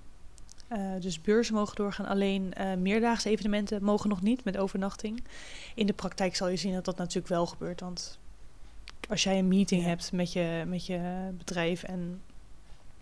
Eh, 0.67 0.79
dus 0.99 1.21
beurzen 1.21 1.53
mogen 1.53 1.75
doorgaan, 1.75 2.05
alleen 2.05 2.53
eh, 2.53 2.73
meerdaagse 2.73 3.29
evenementen 3.29 3.83
mogen 3.83 4.09
nog 4.09 4.21
niet 4.21 4.43
met 4.43 4.57
overnachting. 4.57 5.23
In 5.75 5.85
de 5.85 5.93
praktijk 5.93 6.35
zal 6.35 6.47
je 6.47 6.55
zien 6.55 6.73
dat 6.73 6.85
dat 6.85 6.97
natuurlijk 6.97 7.27
wel 7.27 7.45
gebeurt, 7.45 7.79
want 7.79 8.19
als 9.09 9.23
jij 9.23 9.39
een 9.39 9.47
meeting 9.47 9.81
Ja. 9.81 9.87
hebt 9.87 10.11
met 10.11 10.33
je, 10.33 10.63
met 10.67 10.85
je 10.85 11.29
bedrijf 11.37 11.83
en 11.83 12.21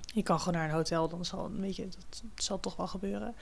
je 0.06 0.24
kan 0.24 0.40
gewoon 0.40 0.54
naar 0.54 0.70
een 0.70 0.76
hotel, 0.76 1.10
dan 1.10 1.26
zal, 1.26 1.52
weet 1.52 1.76
je, 1.76 1.88
dat 2.10 2.24
zal 2.36 2.60
toch 2.60 2.76
wel 2.76 2.88
gebeuren. 2.88 3.34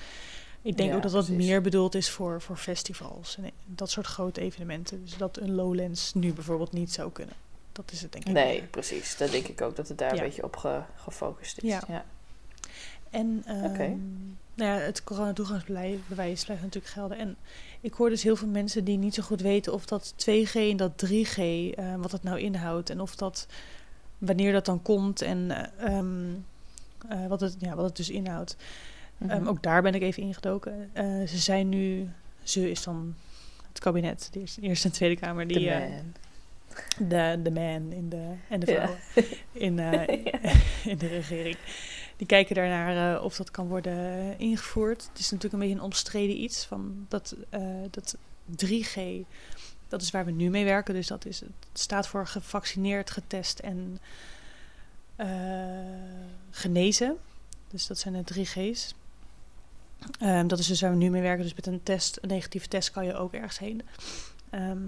Ik 0.61 0.77
denk 0.77 0.89
Ja, 0.89 0.95
ook 0.95 1.01
dat 1.01 1.11
dat 1.11 1.25
precies. 1.25 1.45
meer 1.45 1.61
bedoeld 1.61 1.95
is 1.95 2.09
voor, 2.09 2.41
voor 2.41 2.57
festivals 2.57 3.37
en 3.37 3.51
dat 3.65 3.89
soort 3.89 4.05
grote 4.07 4.41
evenementen. 4.41 5.03
Dus 5.03 5.17
dat 5.17 5.37
een 5.37 5.55
Lowlands 5.55 6.13
nu 6.13 6.33
bijvoorbeeld 6.33 6.71
niet 6.71 6.91
zou 6.93 7.11
kunnen. 7.11 7.35
Dat 7.71 7.91
is 7.91 8.01
het 8.01 8.11
denk 8.11 8.25
ik. 8.25 8.33
Nee, 8.33 8.59
meer. 8.59 8.67
precies. 8.69 9.17
Dat 9.17 9.31
denk 9.31 9.47
ik 9.47 9.61
ook 9.61 9.75
dat 9.75 9.87
het 9.87 9.97
daar 9.97 10.15
Ja. 10.15 10.21
een 10.21 10.27
beetje 10.27 10.43
op 10.43 10.55
ge- 10.55 10.81
gefocust 10.95 11.57
is. 11.57 11.69
Ja. 11.69 11.81
Ja. 11.87 12.05
En 13.09 13.37
Oké. 13.47 13.87
nou 14.53 14.71
ja, 14.71 14.75
het 14.75 15.03
coronatoegangsbewijs 15.03 16.43
blijft 16.43 16.61
natuurlijk 16.63 16.93
gelden. 16.93 17.17
En 17.17 17.37
ik 17.81 17.93
hoor 17.93 18.09
dus 18.09 18.23
heel 18.23 18.35
veel 18.35 18.47
mensen 18.47 18.83
die 18.83 18.97
niet 18.97 19.13
zo 19.13 19.23
goed 19.23 19.41
weten 19.41 19.73
of 19.73 19.85
dat 19.85 20.13
2G 20.17 20.53
en 20.53 20.77
dat 20.77 20.91
3G, 21.05 21.37
eh, 21.37 21.95
wat 21.97 22.11
dat 22.11 22.23
nou 22.23 22.39
inhoudt. 22.39 22.89
En 22.89 23.01
of 23.01 23.15
dat, 23.15 23.47
wanneer 24.17 24.51
dat 24.51 24.65
dan 24.65 24.81
komt 24.81 25.21
en 25.21 25.51
eh, 25.51 25.97
ehm, 25.97 26.29
eh, 27.07 27.27
wat, 27.27 27.41
het, 27.41 27.55
ja, 27.59 27.75
wat 27.75 27.85
het 27.85 27.95
dus 27.95 28.09
inhoudt. 28.09 28.55
Mhm. 29.17 29.29
Ehm, 29.29 29.47
ook 29.47 29.63
daar 29.63 29.81
ben 29.81 29.93
ik 29.93 30.01
even 30.01 30.23
ingedoken. 30.23 30.91
Ze 31.27 31.37
zijn 31.37 31.69
nu, 31.69 32.09
ze 32.43 32.71
is 32.71 32.83
dan 32.83 33.15
het 33.67 33.79
kabinet, 33.79 34.29
de 34.31 34.39
eerste, 34.39 34.61
eerste 34.61 34.87
en 34.87 34.93
Tweede 34.93 35.15
Kamer, 35.21 35.47
die 35.47 35.69
man. 35.69 36.13
de, 37.09 37.39
de 37.43 37.51
man 37.51 37.91
in 37.91 38.09
de, 38.09 38.33
en 38.49 38.59
de 38.59 38.71
Ja. 38.71 38.87
vrouw 38.87 39.23
in, 39.51 39.79
in 40.91 40.97
de 40.97 41.07
regering. 41.07 41.57
Die 42.21 42.29
kijken 42.29 42.55
daarnaar 42.55 43.15
eh, 43.15 43.23
of 43.23 43.35
dat 43.35 43.51
kan 43.51 43.67
worden 43.67 44.39
ingevoerd. 44.39 45.07
Het 45.09 45.19
is 45.19 45.31
natuurlijk 45.31 45.53
een 45.53 45.59
beetje 45.59 45.75
een 45.75 45.81
omstreden 45.81 46.41
iets 46.41 46.65
van 46.65 47.05
dat, 47.07 47.35
eh, 47.49 47.61
dat 47.89 48.17
3G. 48.45 49.25
Dat 49.87 50.01
is 50.01 50.11
waar 50.11 50.25
we 50.25 50.31
nu 50.31 50.49
mee 50.49 50.65
werken. 50.65 50.93
Dus 50.93 51.07
dat 51.07 51.25
is, 51.25 51.39
het 51.39 51.49
staat 51.73 52.07
voor 52.07 52.27
gevaccineerd, 52.27 53.11
getest 53.11 53.59
en 53.59 53.99
eh, 55.15 55.27
genezen. 56.49 57.17
Dus 57.67 57.87
dat 57.87 57.97
zijn 57.97 58.13
de 58.13 58.23
3G's. 58.23 58.95
Ehm, 60.19 60.47
dat 60.47 60.59
is 60.59 60.67
dus 60.67 60.81
waar 60.81 60.91
we 60.91 60.97
nu 60.97 61.09
mee 61.09 61.21
werken. 61.21 61.43
Dus 61.43 61.55
met 61.55 61.67
een 61.67 61.83
test, 61.83 62.17
een 62.21 62.29
negatieve 62.29 62.67
test 62.67 62.91
kan 62.91 63.05
je 63.05 63.15
ook 63.15 63.33
ergens 63.33 63.59
heen. 63.59 63.81
Ehm, 64.49 64.87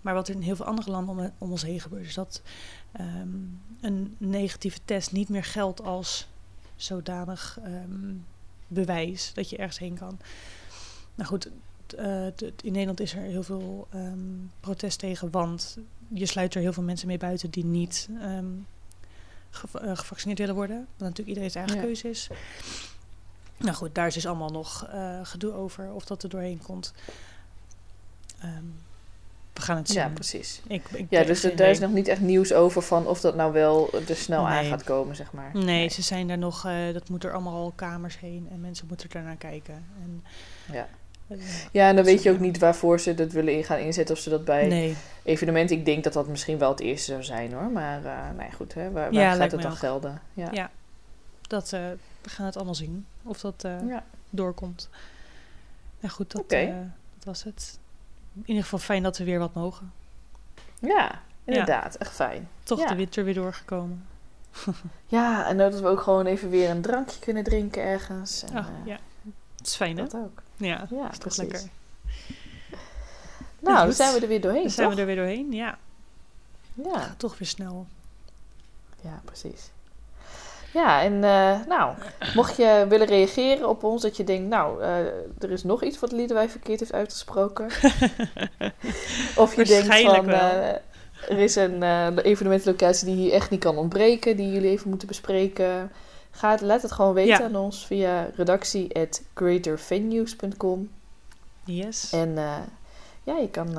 maar 0.00 0.14
wat 0.14 0.28
in 0.28 0.40
heel 0.40 0.56
veel 0.56 0.66
andere 0.66 0.90
landen 0.90 1.18
om, 1.18 1.32
om 1.38 1.50
ons 1.50 1.62
heen 1.62 1.80
gebeurt, 1.80 2.06
is 2.06 2.14
dat 2.14 2.42
ehm, 2.92 3.28
een 3.80 4.14
negatieve 4.18 4.78
test 4.84 5.12
niet 5.12 5.28
meer 5.28 5.44
geldt 5.44 5.82
als 5.82 6.28
zodanig 6.76 7.58
ehm, 7.64 8.14
bewijs 8.66 9.30
dat 9.34 9.50
je 9.50 9.56
ergens 9.56 9.78
heen 9.78 9.98
kan. 9.98 10.18
Nou 11.14 11.28
goed, 11.28 11.48
eh, 11.96 12.26
in 12.62 12.72
Nederland 12.72 13.00
is 13.00 13.14
er 13.14 13.22
heel 13.22 13.42
veel 13.42 13.86
ehm, 13.90 14.18
protest 14.60 14.98
tegen, 14.98 15.30
want 15.30 15.78
je 16.08 16.26
sluit 16.26 16.54
er 16.54 16.60
heel 16.60 16.72
veel 16.72 16.82
mensen 16.82 17.06
mee 17.06 17.18
buiten 17.18 17.50
die 17.50 17.64
niet 17.64 18.08
ehm, 18.20 18.46
eh, 19.72 19.96
gevaccineerd 19.96 20.38
willen 20.38 20.54
worden. 20.54 20.76
Wat 20.76 20.98
natuurlijk 20.98 21.28
iedereen 21.28 21.50
zijn 21.50 21.64
eigen 21.64 21.82
Ja. 21.82 21.92
keuze 21.92 22.08
is. 22.08 22.28
Nou 23.58 23.74
goed, 23.76 23.94
daar 23.94 24.06
is 24.06 24.14
dus 24.14 24.26
allemaal 24.26 24.50
nog 24.50 24.86
eh, 24.86 25.20
gedoe 25.22 25.52
over 25.52 25.92
of 25.92 26.04
dat 26.04 26.22
er 26.22 26.28
doorheen 26.28 26.62
komt. 26.62 26.92
We 29.56 29.62
gaan 29.62 29.76
het 29.76 29.88
zien. 29.88 29.98
Ja, 29.98 30.08
precies. 30.08 30.60
Ik, 30.66 30.82
ik 30.92 31.06
Ja, 31.10 31.24
dus 31.24 31.44
er- 31.44 31.56
daar 31.56 31.68
is 31.70 31.78
nog 31.78 31.92
niet 31.92 32.08
echt 32.08 32.20
nieuws 32.20 32.52
over 32.52 32.82
van 32.82 33.06
of 33.06 33.20
dat 33.20 33.34
nou 33.34 33.52
wel 33.52 33.90
er 34.08 34.16
snel 34.16 34.48
aan 34.48 34.64
gaat 34.64 34.84
komen, 34.84 35.16
zeg 35.16 35.32
maar. 35.32 35.50
Nee, 35.52 35.88
ze 35.88 36.02
zijn 36.02 36.28
daar 36.28 36.38
nog, 36.38 36.64
eh, 36.66 36.92
dat 36.92 37.08
moet 37.08 37.24
er 37.24 37.32
allemaal 37.32 37.54
al 37.54 37.72
kamers 37.74 38.18
heen 38.18 38.48
en 38.50 38.60
mensen 38.60 38.86
moeten 38.88 39.10
er 39.10 39.22
naar 39.22 39.36
kijken. 39.36 39.84
En, 40.02 40.24
Ja. 40.72 40.88
eh, 41.28 41.38
Ja, 41.72 41.88
en 41.88 41.96
dan 41.96 42.04
weet 42.04 42.22
je 42.22 42.30
ook 42.30 42.40
niet 42.40 42.58
waarvoor 42.58 43.00
ze 43.00 43.14
dat 43.14 43.32
willen 43.32 43.52
in 43.56 43.64
gaan 43.64 43.78
inzetten. 43.78 44.14
Of 44.14 44.20
ze 44.20 44.30
dat 44.30 44.44
bij 44.44 44.66
nee, 44.66 44.96
evenementen... 45.22 45.76
Ik 45.76 45.84
denk 45.84 46.04
dat 46.04 46.12
dat 46.12 46.28
misschien 46.28 46.58
wel 46.58 46.70
het 46.70 46.80
eerste 46.80 47.10
zou 47.10 47.24
zijn, 47.24 47.52
hoor. 47.52 47.70
Maar 47.70 48.04
eh 48.04 48.12
nee, 48.36 48.52
goed, 48.52 48.74
hè. 48.74 48.90
Waar, 48.90 49.12
waar 49.12 49.12
Ja, 49.22 49.32
gaat 49.34 49.52
het 49.52 49.62
dan 49.62 49.70
ook. 49.70 49.76
gelden? 49.78 50.20
Ja. 50.34 50.48
Ja. 50.52 50.70
dat, 51.46 51.72
eh, 51.72 51.80
we 52.22 52.30
gaan 52.30 52.46
het 52.46 52.56
allemaal 52.56 52.74
zien 52.74 53.06
of 53.22 53.40
dat 53.40 53.64
eh, 53.64 53.88
Ja. 53.88 54.04
doorkomt. 54.30 54.88
Nou 56.00 56.14
goed, 56.14 56.32
dat, 56.32 56.44
eh, 56.46 56.66
dat 57.14 57.24
was 57.24 57.42
het. 57.44 57.78
In 58.36 58.42
ieder 58.46 58.62
geval 58.62 58.78
fijn 58.78 59.02
dat 59.02 59.18
we 59.18 59.24
weer 59.24 59.38
wat 59.38 59.54
mogen. 59.54 59.92
Ja, 60.78 61.20
inderdaad. 61.44 61.94
Echt 61.96 62.14
fijn. 62.14 62.48
Toch 62.62 62.78
Ja. 62.78 62.86
de 62.86 62.94
winter 62.94 63.24
weer 63.24 63.34
doorgekomen. 63.34 64.06
Ja, 65.06 65.46
en 65.46 65.58
dat 65.58 65.80
we 65.80 65.86
ook 65.86 66.00
gewoon 66.00 66.26
even 66.26 66.50
weer 66.50 66.70
een 66.70 66.82
drankje 66.82 67.18
kunnen 67.20 67.44
drinken 67.44 67.82
ergens. 67.82 68.42
En, 68.44 68.54
Ah, 68.56 68.66
eh, 68.66 68.72
ja, 68.86 68.98
het 69.56 69.66
is 69.66 69.76
fijn 69.76 69.96
hè? 69.96 70.02
Dat 70.02 70.14
ook. 70.14 70.42
Ja, 70.56 70.86
Ja, 70.90 71.10
is 71.10 71.18
toch 71.18 71.34
precies. 71.34 71.36
lekker. 71.38 71.60
Nou, 73.60 73.84
dan 73.84 73.92
zijn 73.92 74.14
we 74.14 74.20
er 74.20 74.28
weer 74.28 74.40
doorheen, 74.40 74.62
Dan 74.62 74.70
zijn 74.70 74.88
we 74.90 74.96
er 75.00 75.06
weer 75.06 75.16
doorheen. 75.16 75.52
Ja, 75.52 75.78
Ja. 76.74 76.98
gaat 77.00 77.18
toch 77.18 77.38
weer 77.38 77.48
snel. 77.48 77.86
Ja, 79.00 79.20
precies. 79.24 79.70
Ja, 80.72 81.02
en 81.02 81.24
eh, 81.24 81.66
nou, 81.68 81.94
mocht 82.34 82.56
je 82.56 82.86
willen 82.88 83.06
reageren 83.06 83.68
op 83.68 83.84
ons, 83.84 84.02
dat 84.02 84.16
je 84.16 84.24
denkt, 84.24 84.48
nou, 84.48 84.82
eh, 84.82 84.98
er 85.38 85.50
is 85.50 85.64
nog 85.64 85.82
iets 85.82 86.00
wat 86.00 86.12
Liedewij 86.12 86.48
verkeerd 86.48 86.80
heeft 86.80 86.92
uitgesproken. 86.92 87.66
of 89.36 89.56
je 89.56 89.64
denkt 89.64 89.86
van, 90.00 90.28
eh, 90.28 90.68
er 91.28 91.38
is 91.38 91.56
een 91.56 91.82
evenementlocatie 92.18 93.06
die 93.06 93.16
hier 93.16 93.32
echt 93.32 93.50
niet 93.50 93.60
kan 93.60 93.76
ontbreken, 93.76 94.36
die 94.36 94.52
jullie 94.52 94.70
even 94.70 94.88
moeten 94.88 95.08
bespreken. 95.08 95.90
Ga 96.30 96.50
het, 96.50 96.60
laat 96.60 96.82
het 96.82 96.92
gewoon 96.92 97.14
weten 97.14 97.38
Ja. 97.38 97.44
aan 97.44 97.56
ons 97.56 97.86
via 97.86 98.28
redactie.greatervenues.com. 98.36 100.90
Yes. 101.64 102.12
En 102.12 102.34
ja, 103.22 103.36
je 103.36 103.48
kan, 103.50 103.72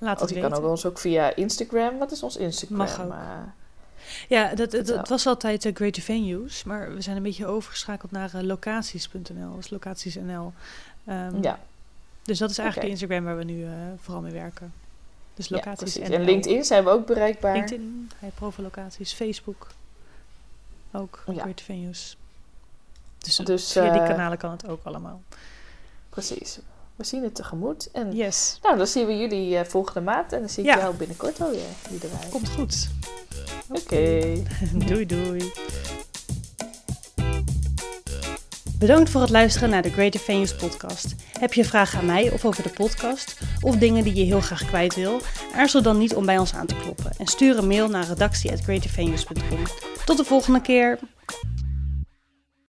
Laat 0.00 0.20
het 0.20 0.28
je 0.28 0.34
weten. 0.34 0.50
kan 0.50 0.58
ook 0.62 0.70
ons 0.70 0.86
ook 0.86 0.98
via 0.98 1.34
Instagram. 1.34 1.98
Wat 1.98 2.10
is 2.12 2.22
ons 2.22 2.36
Instagram? 2.36 2.76
Mag 2.78 3.00
ook. 3.00 3.12
Eh, 4.04 4.28
Ja, 4.28 4.54
dat, 4.54 4.70
dat, 4.70 5.08
was 5.08 5.26
altijd 5.26 5.64
uh, 5.64 5.74
Greater 5.74 6.02
Venues, 6.02 6.64
maar 6.64 6.94
we 6.94 7.00
zijn 7.00 7.16
een 7.16 7.22
beetje 7.22 7.46
overgeschakeld 7.46 8.10
naar 8.10 8.34
eh, 8.34 8.40
locaties.nl, 8.40 9.56
dus 9.56 9.70
locaties.nl. 9.70 10.52
Ehm, 11.04 11.42
ja. 11.42 11.58
Dus 12.22 12.38
dat 12.38 12.50
is 12.50 12.58
eigenlijk 12.58 12.86
de 12.86 12.92
Instagram 12.92 13.24
waar 13.24 13.36
we 13.36 13.44
nu 13.44 13.64
eh, 13.64 13.70
vooral 14.00 14.22
mee 14.22 14.32
werken. 14.32 14.72
Dus 15.34 15.48
Ja, 15.48 15.56
locaties. 15.56 15.96
NL. 15.98 16.04
En 16.04 16.24
LinkedIn 16.24 16.64
zijn 16.64 16.84
we 16.84 16.90
ook 16.90 17.06
bereikbaar. 17.06 17.52
LinkedIn, 17.52 18.10
hij 18.18 18.30
locaties, 18.56 19.12
Facebook 19.12 19.66
ook, 20.92 21.22
Ja. 21.26 21.32
Greater 21.32 21.64
Venues. 21.64 22.16
Dus, 23.18 23.36
Dus, 23.36 23.72
via 23.72 23.92
die 23.92 24.00
eh, 24.00 24.08
kanalen 24.08 24.38
kan 24.38 24.50
het 24.50 24.68
ook 24.68 24.84
allemaal. 24.84 25.22
Precies. 26.08 26.58
We 26.96 27.04
zien 27.04 27.22
het 27.22 27.34
tegemoet. 27.34 27.90
En 27.92 28.12
Yes, 28.16 28.58
nou, 28.62 28.76
dan 28.76 28.86
zien 28.86 29.06
we 29.06 29.16
jullie 29.18 29.56
eh, 29.58 29.64
volgende 29.64 30.00
maand. 30.00 30.32
En 30.32 30.38
dan 30.40 30.48
zie 30.48 30.64
ik 30.64 30.70
Ja. 30.70 30.78
jou 30.78 30.94
binnenkort 30.94 31.40
alweer. 31.40 31.60
Liederij. 31.90 32.28
komt 32.30 32.48
goed. 32.48 32.88
Oké. 33.68 34.36
doei 34.88 35.06
doei. 35.06 35.52
Bedankt 38.78 39.10
voor 39.10 39.20
het 39.20 39.30
luisteren 39.30 39.70
naar 39.70 39.82
de 39.82 39.90
Greater 39.90 40.20
Venues 40.20 40.54
podcast. 40.56 41.14
Heb 41.38 41.52
je 41.52 41.64
vragen 41.64 41.98
aan 41.98 42.06
mij 42.06 42.30
of 42.30 42.44
over 42.44 42.62
de 42.62 42.68
podcast 42.68 43.38
of 43.60 43.76
dingen 43.76 44.04
die 44.04 44.14
je 44.14 44.24
heel 44.24 44.40
graag 44.40 44.64
kwijt 44.66 44.94
wil? 44.94 45.20
Aarzel 45.54 45.82
dan 45.82 45.98
niet 45.98 46.14
om 46.14 46.26
bij 46.26 46.38
ons 46.38 46.54
aan 46.54 46.66
te 46.66 46.76
kloppen 46.76 47.12
en 47.18 47.26
stuur 47.26 47.58
een 47.58 47.66
mail 47.66 47.88
naar 47.88 48.06
redactie@greatervenues.com. 48.06 49.62
Tot 50.04 50.16
de 50.16 50.24
volgende 50.24 50.60
keer. 50.60 50.98